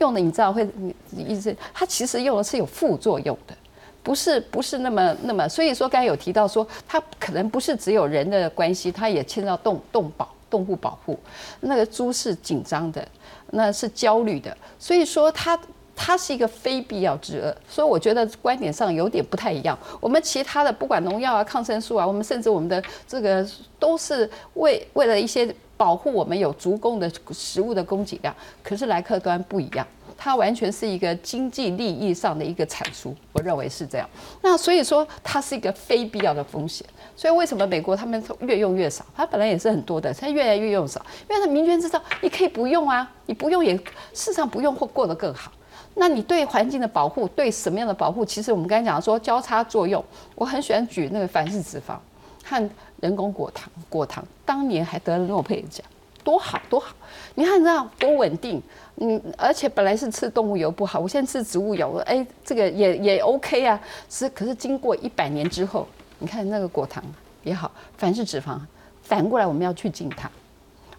[0.00, 0.68] 用的你知道会
[1.16, 3.54] 意思，它其实用的是有副作用的。
[4.02, 11.18] 不是不是那么那么，所以说刚才有提到说，它可能不是只有人的关系，它也牵到动动保动物保护。
[11.60, 13.06] 那个猪是紧张的，
[13.50, 15.58] 那是焦虑的，所以说它
[16.04, 17.54] 它是一个非必要之恶。
[17.68, 19.78] 所以我觉得观点上有点不太一样。
[20.00, 23.46] 我们其他的不管农药啊、抗生素啊，我们甚至我们的这个
[23.78, 28.34] 都是为为了一些保护我们有足够的食物的供给量。
[28.64, 29.86] 可是莱克端不一样。
[30.24, 34.08] 它完全是一个经济利益上的一个产出，我认为是这样。
[34.40, 36.86] 那所以说它是一个非必要的风险。
[37.16, 39.04] 所以为什么美国他们越用越少？
[39.16, 45.50] 它本来也是很多的，它越来越用少，因为它民间知道你可以不用啊，你不用也事实上不用或过得更好。
[45.94, 48.24] 那你对环境的保护，对什么样的保护？
[48.24, 50.02] 其实我们刚才讲说交叉作用，
[50.34, 51.96] 我很喜欢举那个反式脂肪
[52.44, 55.84] 和人工果糖，果糖当年还得了诺贝尔奖，
[56.24, 56.94] 多好多好！
[57.34, 58.62] 你看这样多稳定。
[58.96, 63.80] 嗯，而且本来是吃动物油不好，我现在吃植物油，哎，这个也也 OK 啊。
[64.10, 67.02] 是，可是经过一百年之后，你看那个果糖
[67.42, 68.58] 也好，凡是脂肪，
[69.02, 70.30] 反过来我们要去禁它，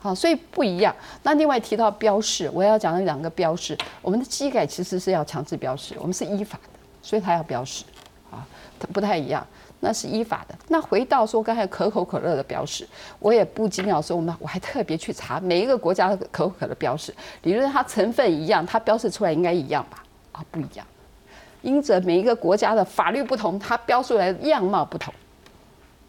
[0.04, 0.94] 好，所以不一样。
[1.24, 7.86] 那另外提到标示，我要讲的两个标示，我们的机改其实是要强制标示，我们是依法的，所以它要标示，
[8.30, 8.46] 啊，
[8.78, 9.48] 它不太一样。
[9.80, 10.56] 那是依法的。
[10.68, 12.86] 那回到说刚才可口可乐的标识，
[13.20, 17.14] 我也不禁要说，我们我还特别去查每一个国家的可口可乐标识，
[17.44, 20.04] 理论它成分一样，它标示出来应该一样吧？
[20.34, 20.86] 啊，不一样。
[21.62, 25.14] 因着每一个国家的法律不同，它标出来的样貌不同。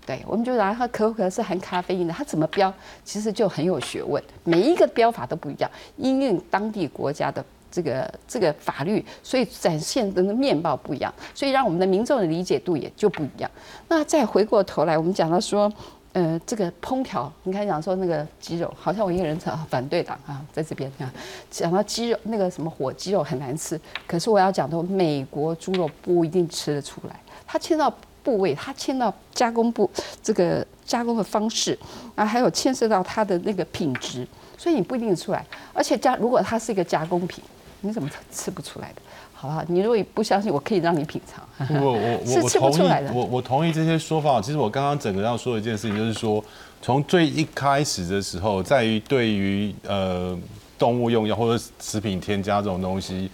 [0.07, 2.73] 对，我们就拿它可口可乐是含咖啡因的，它怎么标，
[3.05, 4.23] 其实就很有学问。
[4.45, 7.45] 每一个标法都不一样，因应当地国家的。
[7.75, 13.51] 这个这个法律，所以展现的面貌不一样，所以让我们的民众的理解度也就不一样。
[13.89, 15.69] 那再回过头来，我们讲到说，
[16.13, 19.37] 呃，这个烹调，你看讲说那个鸡肉，好像我一个人
[19.69, 21.13] 反对党啊，在这边啊，
[21.51, 27.93] 讲到鸡肉那个什么火鸡肉很难吃，可是我要讲的，美国猪肉不一定吃得出来，它切到
[28.25, 29.89] 部位，它牵到加工部
[30.21, 31.79] 这个加工的方式，
[32.17, 34.27] 啊，还有牵涉到它的那个品质，
[34.59, 37.45] 所以你不一定出来，而且加如果它是一个加工品。
[37.87, 39.03] 你怎么吃不出来的？
[39.35, 41.47] 好不好，你如果不相信，我可以让你品尝。
[41.83, 44.41] 我我我我 同意，我我同意这些说法。
[44.41, 46.43] 其实我刚刚整个要说的一件事情，就是说，
[46.81, 50.35] 从最一开始的时候，在于对于呃
[50.79, 53.31] 动物用药或者食品添加这种东西，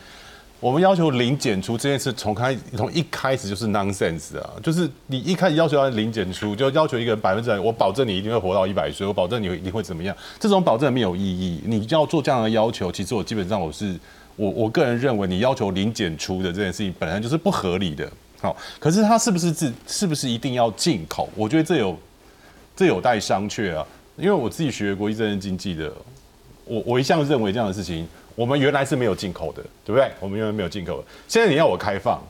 [0.61, 10.15] 我们要求零检出这件事，从开从一开始就是 nonsense 啊，就是你一开始要求要零检出，就要求一个人百分之百，我保证你一定会活到一百岁，我保证你一定会怎么样？
[10.39, 11.61] 这种保证没有意义。
[11.65, 13.99] 你要做这样的要求，其实我基本上我是。
[14.37, 18.11] 我我个人认为，你要求零检出的这件事情本来就是不合理的。
[18.41, 21.29] 好，可是它是不是自是不是一定要进口？
[21.35, 21.95] 我觉得这有
[22.75, 23.87] 这有待商榷啊。
[24.17, 25.93] 因为我自己学国际政治经济的，
[26.65, 30.11] 我我一向认为这样的事情，我们原来是没有进口的，对不对？
[30.21, 32.23] 我们原来没有进口，现在你要我开放，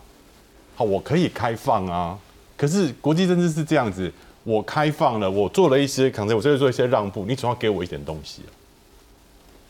[0.75, 2.19] 好，我可以开放啊。
[2.57, 4.13] 可是国际政治是这样子，
[4.45, 8.43] 我开放了，我做了一些可能，我就会做一些让步，你总要给我一点东西。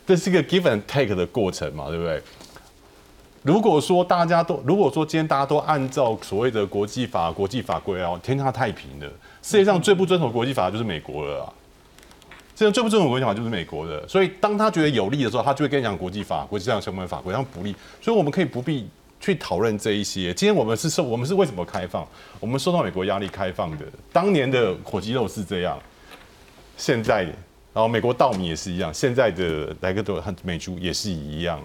[0.06, 2.22] 这是一个 give and take 的过程嘛，对不对？
[3.42, 9.06] 如果说大家都，如果说今天大家都按照所谓的国际法、国际法规啊，天下太平了，
[9.42, 11.52] 世界上最不遵守国际法的就是美国了啊。
[12.60, 17.74] 世界上最不遵守国际法就是美国的，所以当他觉得有利的时候，他就会跟你讲国际法、国际上相关法规，然后不利。
[18.02, 18.86] 所以我们可以不必
[19.18, 20.34] 去讨论这一些。
[20.34, 22.06] 今天我们是受，我们是为什么开放？
[22.38, 23.86] 我们受到美国压力开放的。
[24.12, 25.78] 当年的火鸡肉是这样，
[26.76, 27.22] 现在。
[27.72, 31.58] 然后美国稻米也是一样，现在的莱克多和美猪也是一样。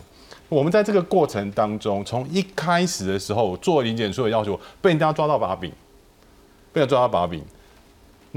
[0.47, 5.69] 我们在这个过程当中，从一开始的时候做零检出的要求，被人家抓到把柄，
[6.71, 7.43] 被人抓到把柄。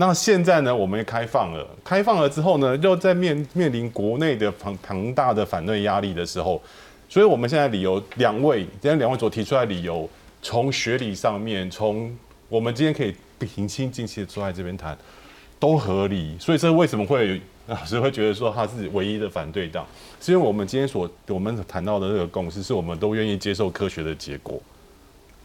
[0.01, 6.63] 那现在呢，我们也开放了，开放了之后呢，又在面面临国内的庞庞大的反对压力的时候，
[7.09, 10.09] 所以我们现在理由两位今天两位所提出来理由，
[10.41, 12.17] 从学理上面，从
[12.49, 14.97] 我们今天可以平心静气的坐在这边谈。
[15.61, 19.85] 都合理，所以这为什么会老师会觉得说他是唯一的反对党？
[20.21, 24.63] 是因为我们今天所我们谈到的这个共识，是我们都愿意接受科学的结果，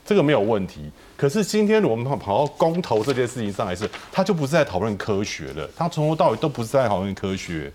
[0.06, 0.91] 这个没有问题。
[1.16, 7.72] 可是今天我们跑跑到公投这件事情上来是，他就不是在讨论科学了，他从头到尾都不是在讨论科学，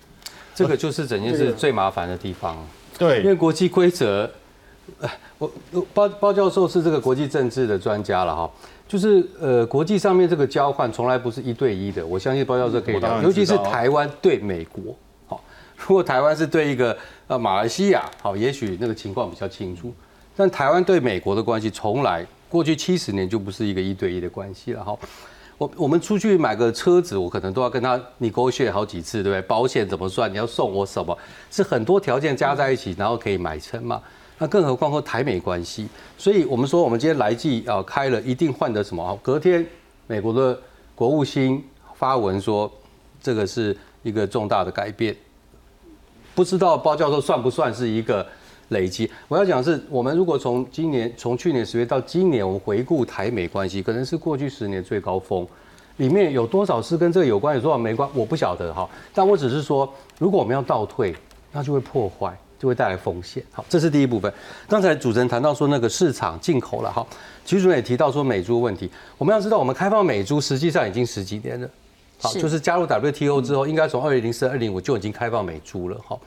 [0.55, 2.57] 这个就是整件事最麻烦的地方。
[2.99, 4.31] 对，因为国际规则，
[5.39, 5.51] 我
[5.95, 8.51] 包包教授是这个国际政治的专家了哈。
[8.89, 15.45] 就是呃，国际上面这个交换从来不是一对一的，我相信包教授可以讲，尤其是台湾对美国，好，
[15.77, 19.95] 如果台湾是对一个呃马来西亚，好，也许那个情况比较清楚，
[20.39, 24.97] 但台湾对美国的关系从来过去七十年就不是一个一对一的关系了哈。
[25.59, 29.43] 我我们出去买个车子，我可能都要跟他你勾选好几次，对不对？
[29.43, 30.33] 保险怎么算？
[30.33, 31.19] 你要送我什么？
[31.51, 34.01] 是很多条件加在一起，然后可以买成嘛？
[34.39, 39.19] 那更何况和台美关系，所以我们说我们今天来记啊开了一定换得什么？
[39.21, 39.67] 隔天
[40.07, 40.57] 美国的
[40.95, 41.61] 国务卿
[41.97, 42.73] 发文说
[43.21, 45.17] 这个是一个重大的改变，
[46.37, 48.25] 不知道包教授算不算是一个
[48.69, 49.11] 累积？
[49.29, 55.47] 我要讲是我们如果从今年从去年十月到今年，我们回顾台美关系，可能是过去十年最高峰，
[55.97, 58.89] 里面有多少是跟这个有关，有多少没关，我不晓得哈。
[59.15, 61.15] 但我只是说，如果我们要倒退，
[61.53, 62.37] 那就会破坏。
[62.59, 63.41] 就会带来风险。
[63.53, 64.35] 好，这是第一部分。
[64.69, 67.07] 刚才主持人谈到说那个市场进口了，哈，
[67.45, 68.91] 徐主任也提到说美猪问题。
[69.17, 71.71] 我们要知道，我们开放美猪实际上已经十几年了，
[72.21, 76.19] 好，就是加入 WTO 之后，应该从二零零四、二零五就已经开放美猪了，哈。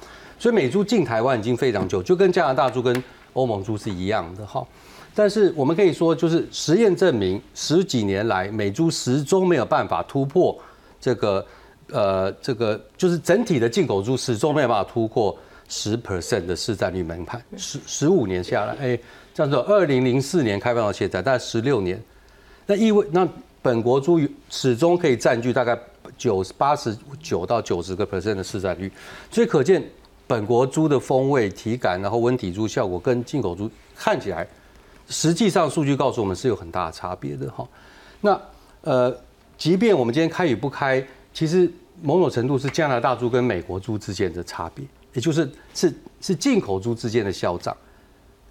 [0.42, 4.66] 所以美猪进台湾已经非常久，就跟加拿大猪跟欧盟猪是一样的，哈。
[5.14, 10.58] 但是我们可以说，就是实验证明，十几年来美猪始终没有办法突破
[11.00, 11.46] 这个，
[11.92, 15.38] 呃，这个就是整体的进口猪始终没有办法突破。
[15.74, 19.00] 十 percent 的市占率门槛，十十五年下来，哎，
[19.34, 21.98] 叫做二零零四年开放到现在，大概十六年，
[22.66, 23.26] 那意味那
[23.62, 24.20] 本国猪
[24.50, 25.80] 始终可以占据大概
[26.18, 28.92] 九八十九到九十个 percent 的市占率，
[29.32, 29.82] 所以可见
[30.32, 34.47] 本国猪的风味、体感，然后温体猪效果跟进口猪看起来，
[35.09, 37.67] 实际上数据告诉我们是有很大的差别的哈。
[38.21, 38.41] 那
[38.79, 39.13] 呃，
[39.57, 41.69] 即便我们今天开与不开，其实
[42.01, 44.86] 某种程度是加拿大猪跟美国猪之间的差别。
[45.11, 47.75] 也就是是是进口猪之间的销账，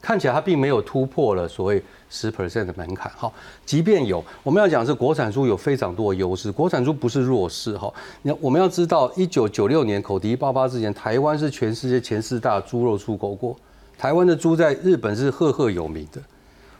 [0.03, 3.13] 看起来它并没有突破了所谓十 percent 的门槛。
[3.17, 3.31] 哈，
[3.67, 7.77] 即便有，我们要讲是国产猪有非常多的优势，国产猪不是弱势。
[7.77, 7.93] 哈，
[8.23, 13.55] 你我们要知道，一九九六年口蹄疫爆发之前，台湾是全世界前四大猪肉出口国，
[13.99, 16.21] 台湾的猪在日本是赫赫有名的。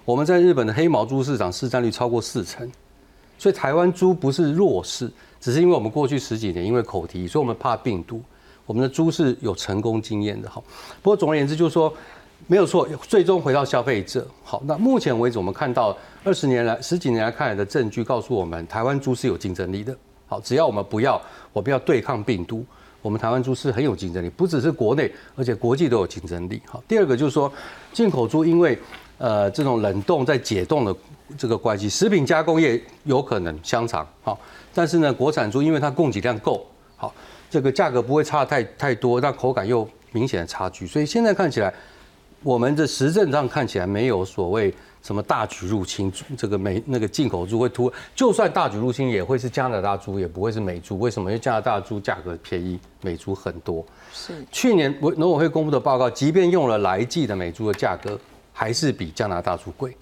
[0.05, 2.69] 我们在日本的黑毛猪市场市占率超过四成，
[3.39, 8.21] 所以台湾猪不是弱势，只是因为我们过去十几年因为口蹄，所以我们怕病毒。
[8.67, 10.63] 我们的猪是有成功经验的哈，
[11.03, 11.93] 不过总而言之就是说
[12.47, 14.27] 没有错，最终回到消费者。
[14.43, 19.97] 好，那目前为止我们看到二十年来、十几年来看来的证据告诉我们，台湾猪是有竞争力的。
[20.27, 21.21] 好，只要我们不要
[21.53, 22.65] 我不要对抗病毒，
[23.03, 26.61] 我们台湾猪是很有竞争力，不只是国内，而且国际都有竞争力。
[26.67, 27.53] 好，第二个就是说
[27.93, 28.79] 进口猪因为
[29.19, 30.95] 呃这种冷冻在解冻的
[31.39, 34.39] 这个关系，食品加工业有可能香肠好，
[34.75, 36.67] 但是呢国产猪因为它供给量够
[36.97, 37.15] 好。
[37.49, 41.75] 这个价格不会差太太多，但口感又明显的差距，所以现在看起来，
[42.43, 44.73] 我们的实证上看起来没有所谓
[45.03, 50.99] 什么大举入侵，这个美那个进口猪会突，就算大举入侵也会是加拿大猪，也不会是美猪。
[50.99, 51.31] 为什么？
[51.31, 53.85] 因为加拿大猪价格便宜，美猪很多。
[54.13, 58.19] 是去年农委会公布的报告，即便用了来记的美猪的价格，
[58.53, 59.97] 还是比加拿大猪贵。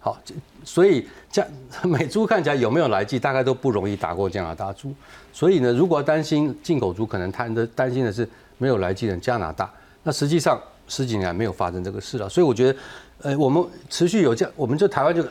[0.00, 0.16] 好，
[0.64, 1.44] 所以加
[1.82, 4.94] 美猪看起来有没有来记，大概都不容易打过加拿大猪。
[5.32, 9.68] 所以呢，如果担心进口猪，可能谈的担心的是没有来记的加拿大。
[10.04, 12.28] 那实际上十几年没有发生这个事了。
[12.28, 12.78] 所以我觉得，
[13.22, 15.22] 呃，我们持续有这样，我们就台湾就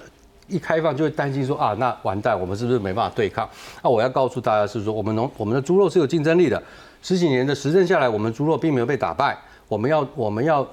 [0.47, 3.49] 一开放就会担心说啊，那完蛋，我们是不是没办法对抗？
[3.83, 6.61] 那我要告诉大家是说，我们农我们的猪肉是有竞争力的。
[7.01, 9.37] 十几年的实证下来，我们猪肉并没有被打败。
[9.67, 10.65] 我们要我们要。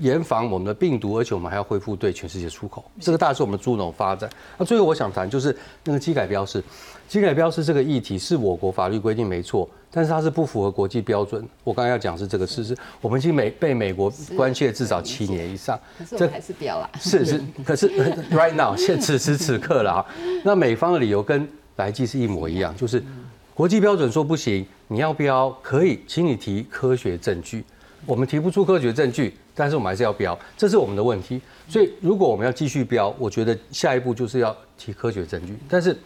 [0.00, 4.28] 严防我们的病毒，而且我们还要恢复对全世界出口，这个大是我们猪农发展。
[4.58, 6.60] 那最后我想谈就是那个机改标示，
[7.06, 11.48] 机改标示这个议题是我国法律规定没错，但是它是不符合国际标准。
[11.62, 15.78] 我刚刚要讲是这个事实，我们已经美被美国关切至少七年以上，
[16.18, 16.90] 这还是标啊。
[17.00, 17.88] 是是， 可是
[18.34, 20.06] right now 现此时此刻了啊。
[20.42, 23.00] 那美方的理由跟来记是一模一样，就是
[23.54, 27.64] 国际标准说不行，你要标可以，请你提科学证据。
[28.04, 31.40] 我们提不出科学证据，但是我们还是要标，这是我们的问题。
[31.68, 35.56] 所以，如果我们要继续标，我觉得下一步就是要提科学证据。
[35.70, 35.96] 但是，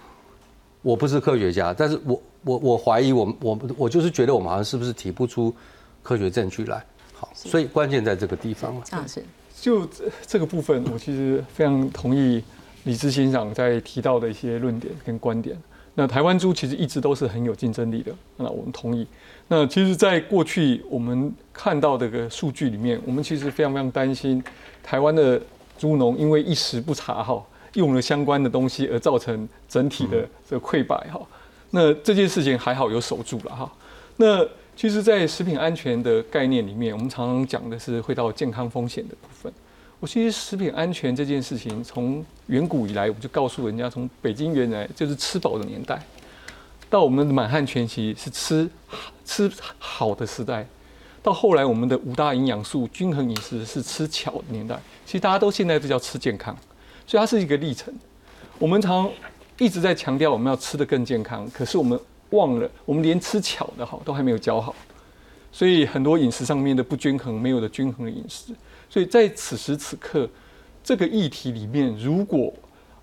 [0.81, 5.55] 我不是科学家，但是我我我怀疑，我我我就是觉得我们好像是不是提不出
[6.03, 6.85] 科学证据来？
[7.13, 8.81] 好，所以关键在这个地方了。
[8.85, 9.23] 张老师，
[9.61, 9.89] 就
[10.27, 12.43] 这个部分，我其实非常同意
[12.85, 15.57] 李志新长在提到的一些论点跟观点。
[15.95, 19.05] 那台湾猪其实一直都是很有竞争力的，那我们同意。
[19.49, 24.41] 那其实，在过去我们看到这个数据里面，我们其实非常非常担心
[24.81, 25.43] 台湾的
[25.77, 31.21] 猪农因为一时不察哈，用了相关的东西而造成整体的这个溃败哈。
[31.71, 33.71] 那这件事情还好有守住了哈。
[34.17, 34.45] 那
[34.75, 39.53] 其实，在食品安全的概念里面，我们常常讲的是会到健康风险的部分。
[40.01, 46.01] 我其实食品安全这件事情，从远古以来，我们就告诉人家，从北京原来就是吃饱的年代，
[46.89, 48.71] 到我们的满汉全席是吃
[49.25, 49.51] 吃
[49.81, 50.65] 好的时代，
[51.21, 54.81] 到后来我们的五大营养素均衡饮食是吃巧的年代。
[55.05, 56.57] 其实大家都现在都叫吃健康，
[57.05, 57.93] 所以它是一个历程。
[58.61, 59.11] 我们常
[59.59, 61.99] 一直在强调我们要吃的更健康，可是我们
[62.31, 64.75] 忘了，我们连吃巧的好都还没有教好，
[65.51, 68.55] 所以很多饮食上面的不均衡，没有的均衡的饮食。
[68.89, 70.29] 所以在此时此刻，
[70.83, 72.53] 这个议题里面，如果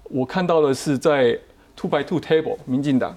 [0.03, 1.37] 我看到的是在
[1.75, 3.15] two by two table，民进党、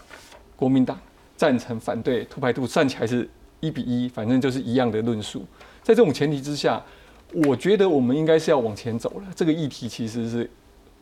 [0.57, 0.99] 国民党
[1.37, 3.29] 赞成反对 two by two 站起来是
[3.61, 5.45] 一比一，反正就是一样的论述。
[5.83, 6.83] 在这种前提之下，
[7.47, 9.27] 我觉得我们应该是要往前走了。
[9.37, 10.51] 这个议题其实是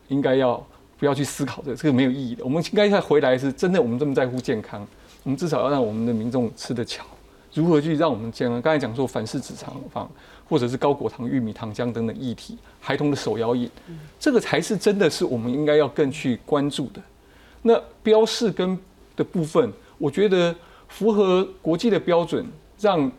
[0.09, 0.65] 应该要
[0.97, 2.43] 不要去思考这这个没有意义的。
[2.43, 4.85] 我们应该再回来是真的，我们这么在乎健康，
[5.23, 7.05] 我们至少要让我们的民众吃得巧。
[7.53, 8.61] 如何去让我们健康？
[8.61, 10.09] 刚才讲说反式脂肪放。
[10.49, 13.69] 或者是高果糖玉米糖浆等等议题，孩童的手摇饮，
[14.17, 17.01] 这个才是真的是我们应该要更去关注的。
[17.63, 18.79] 那标示跟
[19.17, 20.55] 的部分，我觉得
[20.87, 22.45] 符合国际的标准，
[22.79, 23.11] 让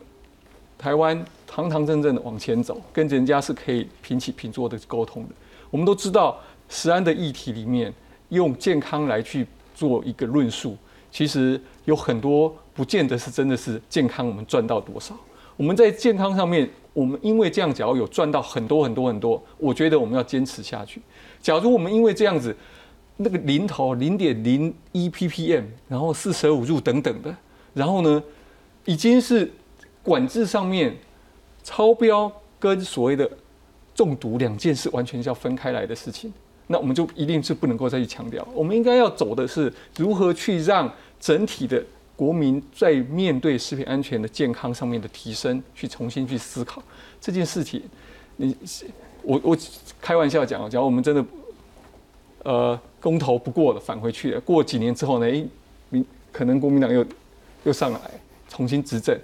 [0.75, 5.29] 台湾堂堂正正的往前走，跟人家是可以平起平坐的沟通的。
[5.69, 6.35] 我们都知道，
[6.69, 7.93] 食安的议题里面，
[8.29, 9.45] 用健康来去
[9.75, 10.77] 做一个论述，
[11.11, 15.13] 其实有很多不见得是真的是健康，我们赚到多少？
[15.57, 16.69] 我们在健康上面。
[16.91, 20.99] 我们因为这样，假如有赚到很多很多很多，我觉得我们要坚持下去。
[21.39, 22.53] 假如我们因为这样子，
[23.15, 27.33] 那个零头零点零一 ppm，然后四舍五入等等的，
[27.73, 28.21] 然后呢，
[28.85, 29.49] 已经是
[30.03, 30.97] 管制上面
[31.63, 33.29] 超标跟所谓的
[33.93, 36.33] 中毒两件事完全是要分开来的事情，
[36.71, 38.47] 那我们就一定是不能够再去强调。
[38.53, 41.83] 我们应该要走的是如何去让整体的。
[42.19, 46.83] 国民在面对食品安全的健康上面的提升，去重新去思考
[47.21, 47.81] 这件事情。
[48.35, 48.53] 你
[49.21, 49.57] 我我
[50.01, 51.25] 开玩笑讲，假如我们真的
[52.43, 55.25] 呃公投不过了，返回去了，过几年之后呢？
[55.27, 55.47] 诶，
[55.87, 57.05] 民可能国民党又
[57.63, 58.01] 又上来
[58.49, 59.17] 重新执政，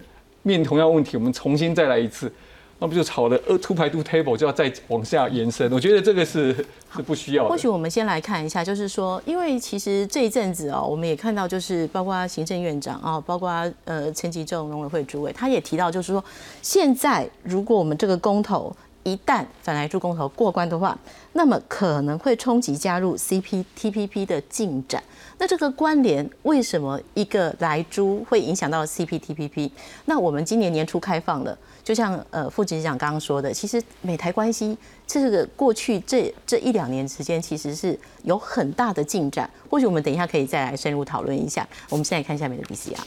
[0.44, 2.32] 面同样问题，我们重新再来一次。
[2.78, 5.72] 那不就炒了呃 two 排 two table 就要再往下延伸？
[5.72, 6.54] 我觉得这个是
[6.94, 7.48] 是不需要。
[7.48, 13.50] 或许我们先来看一下，就是说，因为其实这一阵子哦，我们也看到，就是包括行政院长啊，包括
[13.86, 16.22] 呃陈吉仲农委会主委，他也提到，就是说，
[16.62, 20.98] 现在如果我们这个公投一旦反来猪公投过关的话，
[21.32, 25.02] 那么可能会冲击加入 CPTPP 的进展。
[25.38, 29.72] 那这个关联为什么一个来猪会影响到 CPTPP？
[30.06, 31.58] 那我们今年年初开放了。
[31.86, 34.76] 就像呃副执长刚刚说的，其实美台关系
[35.06, 39.48] 这个过去这这一两年时间，其实是有很大的进展。
[39.70, 41.66] 或许我们等一下可以再来深入讨论一下。
[41.92, 43.00] 我们现在看下面的 B C R。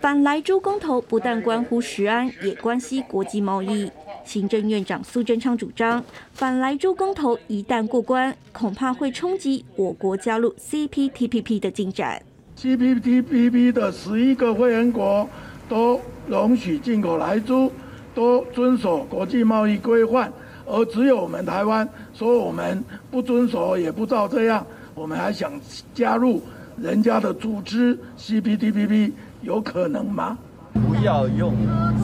[0.00, 3.90] 反莱猪公投不但关乎食安，也关系国际贸易。
[4.24, 12.22] 行政院长苏贞昌主张，反莱猪公投一旦过关，恐怕会冲击我国加入 CPTPP 的进展。
[12.56, 15.28] CPTPP 的十一个会员国。
[15.70, 17.70] 都容许进口来猪，
[18.12, 20.32] 都遵守国际贸易规范，
[20.66, 24.66] 而只有我们台湾说我们不遵守，也不照这样，
[24.96, 25.52] 我们还想
[25.94, 26.42] 加入
[26.76, 29.12] 人家的组织 CPTPP，
[29.42, 30.36] 有可能吗？
[30.74, 31.54] 不要用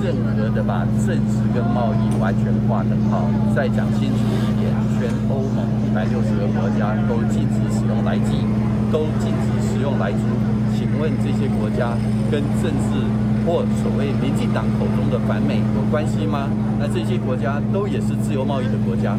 [0.01, 3.29] 任何的把政治跟贸易完全划等号。
[3.55, 8.47] 再讲清楚一点，全欧盟一百六十个国家都禁止使用来鸡，
[8.93, 10.19] 都禁止使用来猪。
[10.77, 11.97] 请问这些国家
[12.31, 13.26] 跟政治？
[13.47, 16.51] 或所谓民进党口中的反美有关系吗？
[16.81, 19.17] 那这些国家都也是自由贸易的国家。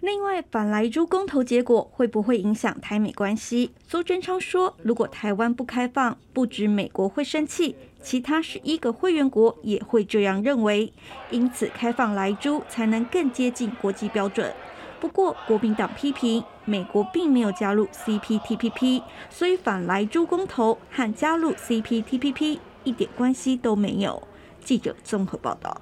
[0.00, 3.70] 另外，反莱猪公投结果会不会影响台美关系？
[3.88, 10.92] 苏贞昌说，如果台湾不开放，不止美国会生气，其他十一个会员国也会这样认为。
[11.30, 14.52] 因此，开放莱猪才能更接近国际标准。
[15.00, 22.58] 不过，国民党批评美国并没有加入 CPTPP，所以反莱猪公投和加入 CPTPP。
[22.84, 24.22] 一点关系都没有。
[24.64, 25.80] 记者综合报道。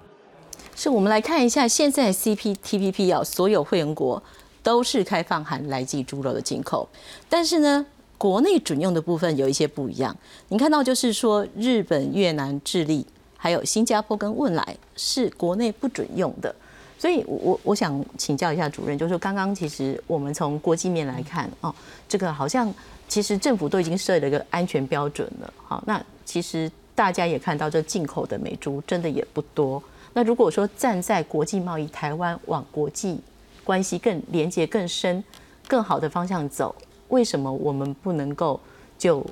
[0.74, 4.22] 是我们来看一下，现在 CPTPP 啊，所有会员国
[4.62, 6.88] 都是开放含来自猪肉的进口，
[7.28, 7.84] 但是呢，
[8.16, 10.16] 国内准用的部分有一些不一样。
[10.48, 13.04] 你看到就是说，日本、越南、智利，
[13.36, 16.54] 还有新加坡跟汶莱是国内不准用的。
[16.98, 21.74] 所以，我我想请教一下主任，就是说，刚刚其实我们从国际面来看，哦，
[22.06, 22.72] 这个好像
[23.08, 26.70] 其实政府都已经设了一个安全标准了，好，那其实
[27.00, 29.82] 大家也看到，这进口的美猪真的也不多。
[30.12, 33.18] 那如果说站在国际贸易，台湾往国际
[33.64, 35.24] 关系更连接更深、
[35.66, 36.74] 更好的方向走，
[37.08, 38.60] 为什么我们不能够
[38.98, 39.24] 就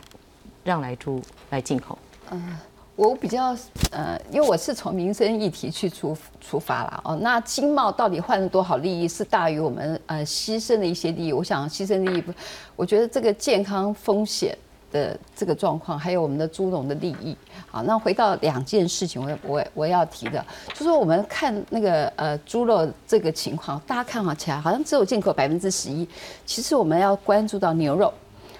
[0.65, 1.99] 让来猪来进口？
[2.31, 2.57] 嗯。
[2.97, 3.57] 我比较
[3.93, 7.15] 呃，因为我是从民生议题去出出发了哦。
[7.23, 11.33] 那经贸到底换了多少利益是大于我们呃牺牲的一些利益？
[11.33, 12.33] 我想牺牲利益不，
[12.75, 14.59] 我觉得这个健康风险
[14.91, 17.37] 的这个状况，还有我们的猪农的利益。
[17.67, 26.09] 好，那回到两件事情，我我我要提的，就说我们看那个呃猪肉这个情况，大家看好起来好像只有进口百分之十一，
[26.47, 28.13] 其实我们要关注到牛肉，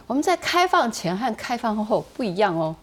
[0.07, 2.75] 我们在开放前和开放后不一样哦。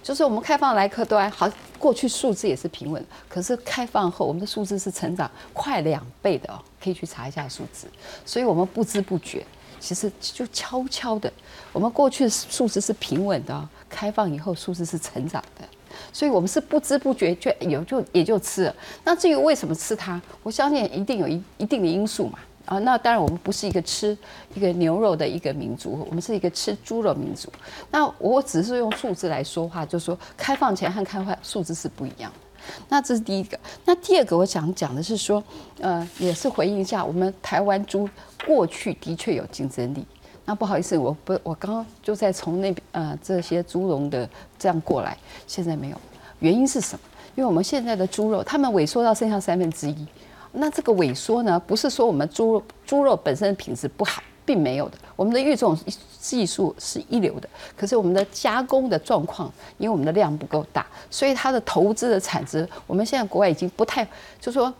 [0.00, 1.48] 就是我们开放来客端，好，
[1.78, 7.86] 过去数字也是平稳，可是开放后，我们的数字是成长快两倍的哦，可以去查一下数字。
[8.24, 9.44] 所以我们不知不觉，
[9.82, 11.30] 其实就悄悄的，
[11.72, 15.64] 我们过去数字是平稳的，开放以后数字是成长的，
[16.12, 18.74] 所以我们是不知不觉就有就也就吃了。
[19.02, 22.38] 那至于为什么吃它，我相信一定有一一定的因素嘛。
[22.64, 24.16] 啊，那当然，我们不是一个吃
[24.54, 27.52] 一个牛肉的一个民族，我们是一个吃猪肉民族。
[27.90, 32.51] 那我只是用数字来说话，就说开放前和开放数字是不一样的。
[32.88, 33.58] 那这是第一个。
[33.84, 35.42] 那第二个，我想讲的是说，
[35.80, 38.08] 呃，也是回应一下，我们台湾猪
[38.46, 40.06] 过去的确有竞争力。
[40.44, 45.96] 那不好意思，我不，我刚刚就在从那边呃这些猪笼的这样过来，现在没有。
[46.40, 47.00] 原因是什么？
[47.34, 50.06] 因为我们现在的猪肉，他们萎缩到剩下三分之一。
[50.50, 54.98] 那这个萎缩呢，不是说我们猪肉猪肉本身的品质不好，并没有的。
[55.16, 55.76] 我们的育种
[56.18, 64.06] 技术是一流的，可是我们的加工的状况，因为我们的量不够大，所以它的投资的产值，我们现在国外已经不太，
[64.40, 64.72] 就说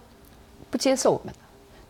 [0.71, 1.35] 不接受我们。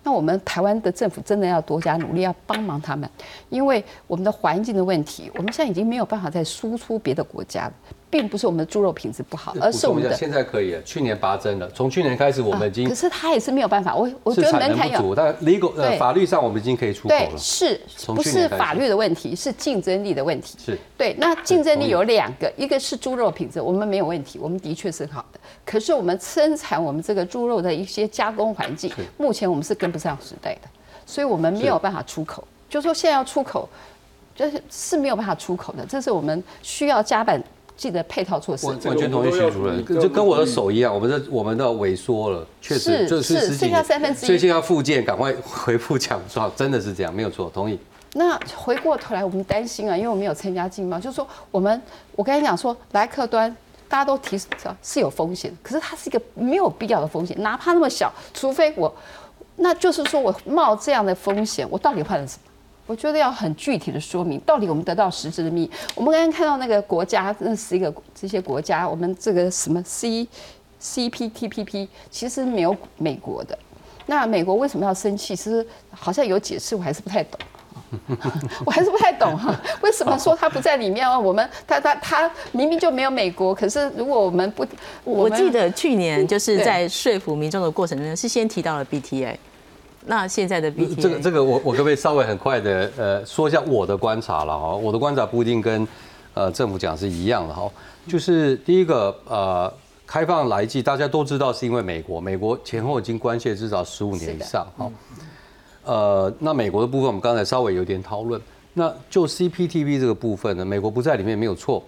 [0.04, 3.08] 那我们台湾的政府真的要多加努力，要帮忙他们，
[3.50, 7.72] 因为我们的环境的问题，我们现在已经没有办法再输出别的国家了。
[8.12, 10.82] 并不是我们的猪肉品质不好，而是我们的现在可以了。
[10.82, 13.96] 去年拔针了，从去年开始我们已经，可是它也是没有办法。
[13.96, 17.38] 我我觉得门槛有，但 legal 呃法律上我们已经可以出口了。
[17.38, 20.58] 是，不是法律的问题，是竞争力的问题。
[20.62, 21.14] 是对。
[21.18, 25.40] 那竞争力有两个，一个是猪肉品质，我们没有问题，我们的确是好的。
[25.64, 30.68] 可是我们生产我们这个猪肉的一些加工环境，目前我们是跟不上时代的，
[31.06, 32.46] 所以我们没有办法出口。
[32.68, 33.66] 就说现在要出口，
[34.36, 37.42] 就是是没有办法出口的，这是我们需要加板。
[37.82, 38.64] 记得配套措施。
[38.64, 47.76] 我完全同意徐主任，就跟我的手一样，我们的我们的萎缩了，确实就是十几年，所以现在要复健，赶快恢复强壮，真的是这样，没有错，同意。
[48.12, 51.82] 那回过头来，我们担心啊，因为我们有参加竞贸，就是说我们，
[52.14, 53.50] 我跟你讲说，来客端
[53.88, 54.38] 大家都提
[54.80, 58.94] 是有风险，可是它是一个没有必要的风险，哪怕那么小，除非我，
[59.56, 62.51] 那就是说我冒这样的风险，我到底换了什么？
[62.86, 65.70] 我觉得要很具体的说明，到底我们得到实质的利益。
[65.94, 70.26] 我们刚刚看到那个国家，那是一个这些国家，我们这个什么 C
[70.78, 73.56] C P T P P，其实没有美国的。
[74.06, 75.36] 那美国为什么要生气？
[75.36, 77.38] 其实好像有解释，我还是不太懂。
[78.64, 81.18] 我还是不太懂哈，为什么说他不在里面啊？
[81.18, 84.66] 我们他他他明明就没有美国，可是如果我们不，
[85.04, 89.38] 我记得去年就是在说服民众的过程中，是先提到了 B T A。
[90.04, 95.86] 那现在的 B 这个这个我我可不可以稍微很快的呃说一下我的观察了哈，我的观察不一定跟
[96.34, 97.70] 呃政府讲是一样的哈，
[98.08, 99.72] 就是第一个呃
[100.04, 104.90] 开放来记大家都知道是因为美国美国前后已经关系至少十五年以上哈，
[105.84, 108.40] 呃那美国的部分我们刚才稍微有点讨论，
[108.74, 111.80] 那就 C P T V 这个部分呢，美国不在里面没有错，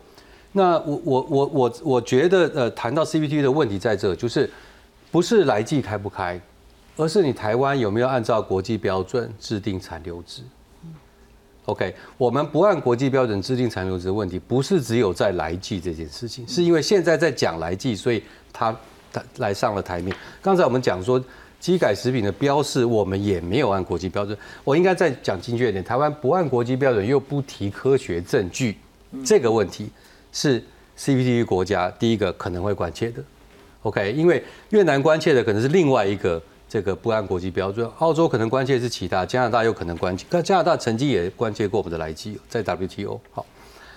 [0.52, 4.48] 那我我我我我觉得呃谈到 C P T V 的问题在这就是
[5.10, 6.40] 不是来记开不开。
[6.96, 10.42] 而是你台湾有没有按照国际标准制定残留值
[11.64, 18.22] ？OK，我们不按国际标准制定残留值的问题，不是只有在来记这件事情，是因为现在在讲来记，所以
[18.52, 18.76] 它
[19.12, 20.14] 它来上了台面。
[20.40, 21.22] 刚才我们讲说
[21.58, 24.36] 机改食品的标示，我们也没有按国际标准。
[24.62, 28.76] 我应该再讲精确一点，台湾不按国际标准又不提科学证据，
[29.24, 29.90] 这个问题
[30.32, 30.62] 是
[30.94, 33.24] c p t 国家第一个可能会关切的。
[33.82, 36.40] OK，因为越南关切的可能是另外一个。
[36.68, 43.20] 这个不按国际标准，澳洲可能关切是其他，加拿大有可能关切，但加拿大曾经也关切过我们的来基在 WTO。
[43.30, 43.46] 好，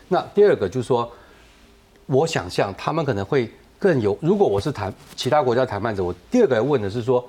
[0.09, 1.11] 那第二个就是说，
[2.05, 3.49] 我想象他们可能会
[3.79, 7.25] 更有，如果我是谈其他国家谈判者，我第二个问的是说，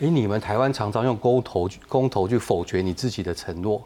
[0.00, 3.80] 哎，你们台湾常常用公投公投去否决你自己的承诺，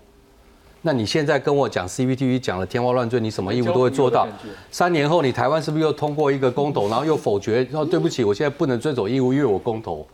[0.81, 4.27] 那你现在跟我讲 CPTV 讲了天花乱坠，你什么义务都会做到，
[4.71, 10.07] 三年后你台湾是不是又通过一个公投，然后又否决，然后对不起，我现在不能遵守义务，因为我公投。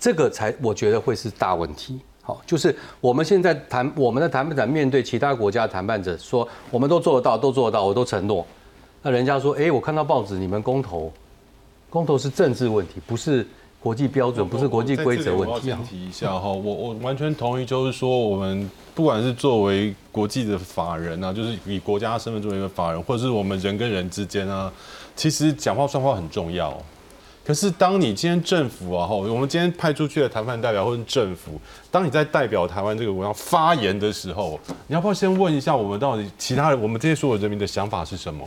[0.00, 2.00] 这个才我觉得会是大问题。
[2.22, 8.46] 好，就是我们现在谈我们的谈判者面对其他国家谈判者说，我们都做得到，都做得到，我都承诺。
[9.02, 11.12] 那人家说，哎，我看到报纸，你们公投，
[11.88, 13.46] 公投是政治问题，不是
[13.80, 15.74] 国际标准，不是国际规则问题。
[15.88, 24.70] 提一下哈，我我完全同意，就是说我们不管是作为国际的法人啊，就是以国家身份作为一个法人，或者是我们人跟人之间啊，
[25.16, 26.76] 其实讲话算话很重要。
[27.42, 31.60] 可是，当你今天政府啊，哈，我们今天派出去的谈判代表或者政府，
[31.90, 38.46] 当你在代表台湾这个国家发言的时候，你要不要先问一下我们到底其他人，我们这些所有人民的想法是什么？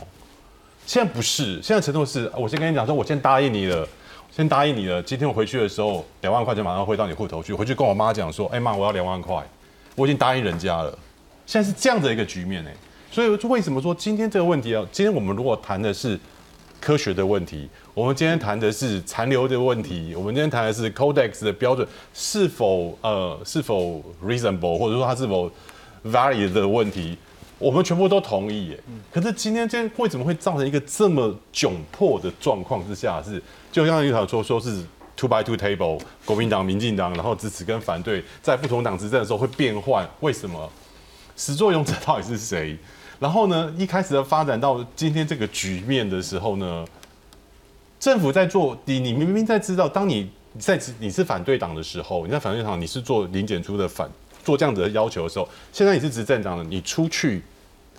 [0.86, 3.86] 现在不是，现在承诺是，我先跟你讲说，我先答应你了，
[4.30, 5.02] 先答应你了。
[5.02, 9.42] 今天我回去的时候，两万块钱马上汇到你户头去，回去跟我妈讲说，哎妈，我要两万块，
[9.96, 10.96] 我已经答应人家了。
[11.46, 12.70] 现在是这样的一个局面呢，
[13.10, 14.82] 所以为什么说今天这个问题啊？
[14.90, 16.18] 今天我们如果谈的是
[16.84, 17.66] 科学的问题。
[17.94, 25.50] 我们今天谈的是残留的问题，我们今天谈的是 Codex 的标准是否呃是否 reasonable，或者说它是否
[26.04, 27.16] valid 的问题，
[27.58, 28.78] 我们全部都同意耶。
[29.10, 33.22] 可是今天今天为什么会造成一个这么窘迫的状况之下？
[33.22, 34.84] 是就像一条说说是
[35.16, 40.70] two by two table，国民党、民进党，然后支持跟反对在不同党执政的时候会变换，为什么？
[41.34, 42.76] 始作俑者到底是谁？
[43.24, 46.84] 然后呢，一开始的发展到今天这个局面的时候呢？
[47.98, 54.06] 政府在做你，你明明在知道，当你在你是反对党的时候，你在反对党，你是做零检出的反
[54.44, 57.42] 做这样子的要求的时候，现在你是执政党的，你出去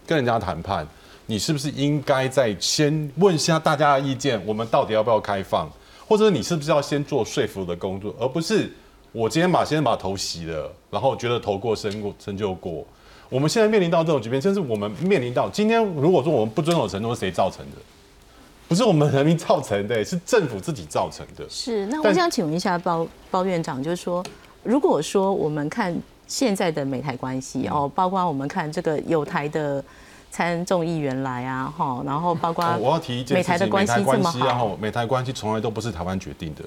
[0.06, 0.88] 跟人家谈判，
[1.26, 5.68] 你是不是应该在先问一下大家的意见，我们到底要不要开放，
[6.08, 8.72] 或者你是不是要先做说服的工作，而不是
[9.12, 12.86] 我今天把先把头洗了，然后觉得头过身过身就过。
[13.30, 17.78] 我们现在面临到这种局面，甚至我们面临到今天，如果说我们不遵守承诺，是谁造成的？
[18.68, 21.46] 不是我们人民造成的，是政府自己造成的。
[21.48, 24.26] 是，那我想请问一下包包院长，就是说，
[24.64, 25.96] 如果说我们看
[26.28, 29.84] 现在的美台关系哦，包括我们看这个有台的
[30.32, 36.64] 参众议员来啊，哈，然后包括我要提一件美台的关系这么好，美台关系从来都不是台湾决定的，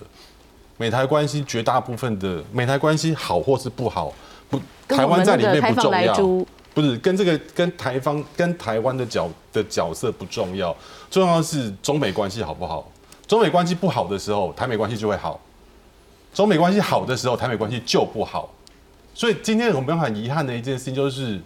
[0.76, 4.12] 美台关系绝大部分的美台关系好或是不好，
[4.48, 6.46] 不台湾在里面不重要。
[6.74, 10.74] 不是跟这个跟台方跟台湾的角的角色不重要，
[11.10, 12.88] 重要的是中美关系好不好？
[13.26, 15.40] 中美关系不好的时候，台美关系就会好；
[16.32, 18.54] 中美关系好的时候，台美关系就不好。
[19.12, 21.40] 所以今天我们很遗憾的一件事情就是，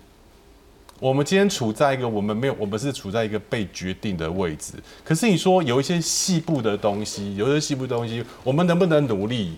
[1.01, 4.75] 我们今天处在一个我们没有，我们是处在一个被决定的位置。
[5.03, 9.57] 可是你说有一些细部的东西，有一些细部的东西，我们能不能努力？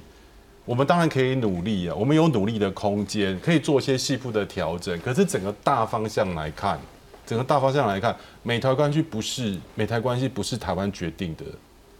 [0.65, 4.99] 我们当然可以努力啊，我们有努力的空间，可以做一些细部的调整。
[5.01, 6.81] 可是整个大方向来看，
[7.27, 11.45] 整个大方向来看，美台关系不是美台关系不是台湾决定的。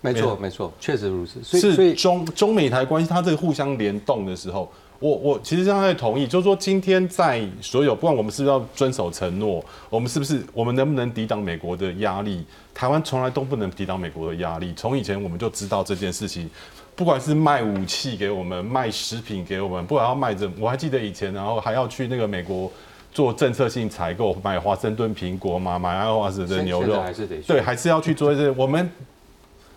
[0.01, 1.43] 没错，没错，确实如此。
[1.43, 14.73] 是中中美台关系，它这个互相联动的时候，我我其实现在同意，就是说今天在所有，不管我们是不是要遵守承诺，我们是不是我们能不能抵挡美国的压力，台湾从来都不能抵挡美国的压力。
[14.75, 16.49] 从以前我们就知道这件事情。
[16.97, 22.71] 不管是卖武器给我们，卖食品给我们，不管要卖这，我还记得以前，然后还要去那个美国
[23.13, 28.49] 做政策性采购，买华盛顿苹果嘛，买爱华斯的牛肉，还是得对，还是要去做一些。
[28.51, 28.89] 我们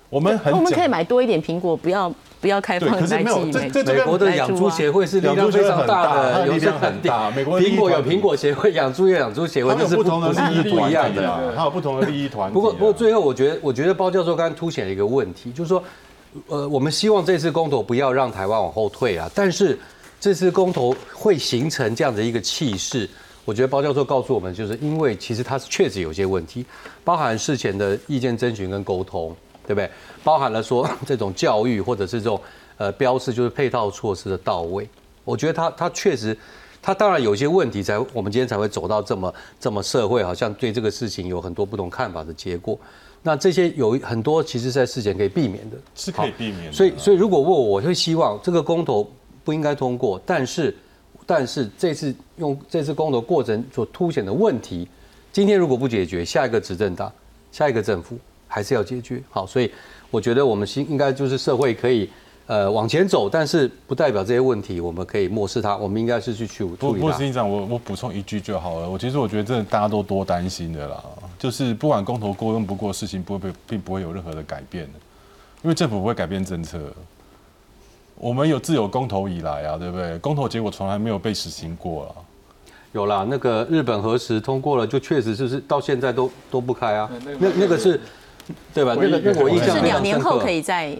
[0.09, 7.32] 我们很，我们可以买多一点苹果，不要不要开放可是没有，这美国的养猪协会是力量非常大的，力量很大。
[7.32, 12.53] 美国苹果有苹果协会，养猪有养猪协会，它有不同的利益不一样的，它有不同的利益团。
[12.53, 15.84] 不过不过最后，我觉得我觉得包教授刚刚凸显了一个问题，就是说。
[16.48, 19.30] 呃，我们希望这次公投不要让台湾往后退啊！
[19.34, 19.78] 但是
[20.20, 23.10] 这次公投会形成这样的一个气势，
[23.46, 26.66] 我觉得包教授告诉我们，就是因为其实它确实有些问题，
[27.04, 29.36] 包含事前的意见征询跟沟通，
[29.66, 29.90] 对不对？
[30.24, 32.40] 包含了说 这种教育或者是这种
[32.78, 34.88] 呃标示，就是配套措施的到位。
[35.24, 36.38] 我觉得它它确实，
[36.82, 42.80] 它当然有些问题，才我们今天才会走到这么这么社会好像对这个事情有很多不同看法的结果。
[43.24, 46.72] 那这些有很多，其实在事前可以避免的，是可以避免。
[46.72, 49.09] 所以，所以如果问我，我会希望这个公投
[49.43, 50.20] 不应该通过。
[50.26, 50.76] 但是，
[51.26, 54.88] 但是这次用这次公投过程所凸显的问题，
[55.32, 57.11] 今天如果不解决，下一个执政党、
[57.51, 59.22] 下一个政府还是要解决。
[59.30, 59.72] 好，所以
[60.09, 62.09] 我觉得我们应应该就是社会可以。
[62.47, 65.76] 呃，往前走，但是不代表这些问题我们可以漠视它。
[65.76, 68.89] 我们应该是去去处理不，不，司长，我我补充一句就好了。
[68.89, 71.03] 我其实我觉得，这大家都多担心的啦。
[71.38, 74.86] 就是不管公投过用不过，事情不会被，并不会有任何的改变，
[75.62, 76.80] 因为政府不会改变政策。
[78.16, 80.18] 我们有自有公投以来啊，对不对？
[80.20, 82.16] 公投结果从来没有被实行过了。
[82.94, 87.10] 有啦，那个日本核实通过了，就确实就是到现在都都不开啊。
[87.40, 88.02] 那那个是，
[88.74, 88.96] 对吧？
[89.00, 90.98] 那个那我印象是两年后可以再。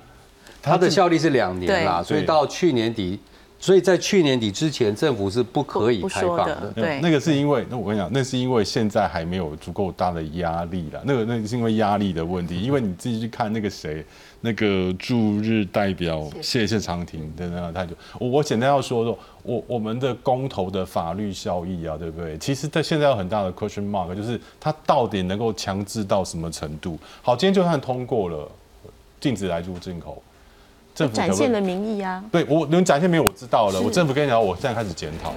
[0.62, 3.20] 它的效力是两年啦，所以到去年底。
[3.60, 6.72] 所以在去年底之前，政府是不可以开放的。
[6.76, 11.02] 对，那个是因为，那我跟你讲，那是因为现在还没有足够大的压力了。
[11.04, 12.62] 那个，那是因为压力的问题。
[12.62, 14.06] 因为你自己去看那个谁，
[14.42, 17.96] 那个驻日代表谢谢长廷的那个态度。
[18.20, 22.38] 我我简单要说说，我我们的公投的法律效益啊，对不对？
[22.38, 26.98] 其实在现在有很大的 question mark，就是它到底能够强制到什么程度？
[27.24, 28.48] 好，今天就算通过了，
[29.20, 30.22] 禁止来入进口。
[31.06, 32.24] 展现了民意啊！
[32.32, 33.82] 对我能展现民意，我知道了。
[33.82, 35.34] 我政府跟你讲，我现在开始检讨。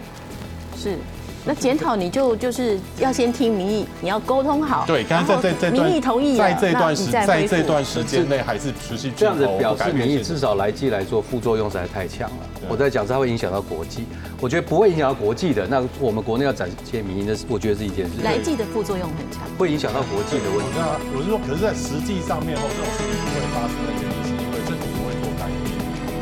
[0.76, 0.96] 是，
[1.44, 4.84] 那检讨你就就是要先听民意，你要沟通好。
[4.86, 12.36] 对，刚才在在民意同意，在这段时在这段时间内还是持续这样子表示民意，至少来季来做副作用实在太强了。
[12.68, 14.04] 我在讲，它会影响到国际。
[14.40, 18.22] 我觉得不会影响到国际的，那我们国内要展现民意，那是我觉得是一件事。
[18.22, 20.72] 来季的副作用很强，会影响到国际的问题。
[21.14, 24.19] 我是说，可是在实际上面后，这种事情不会发生的原因。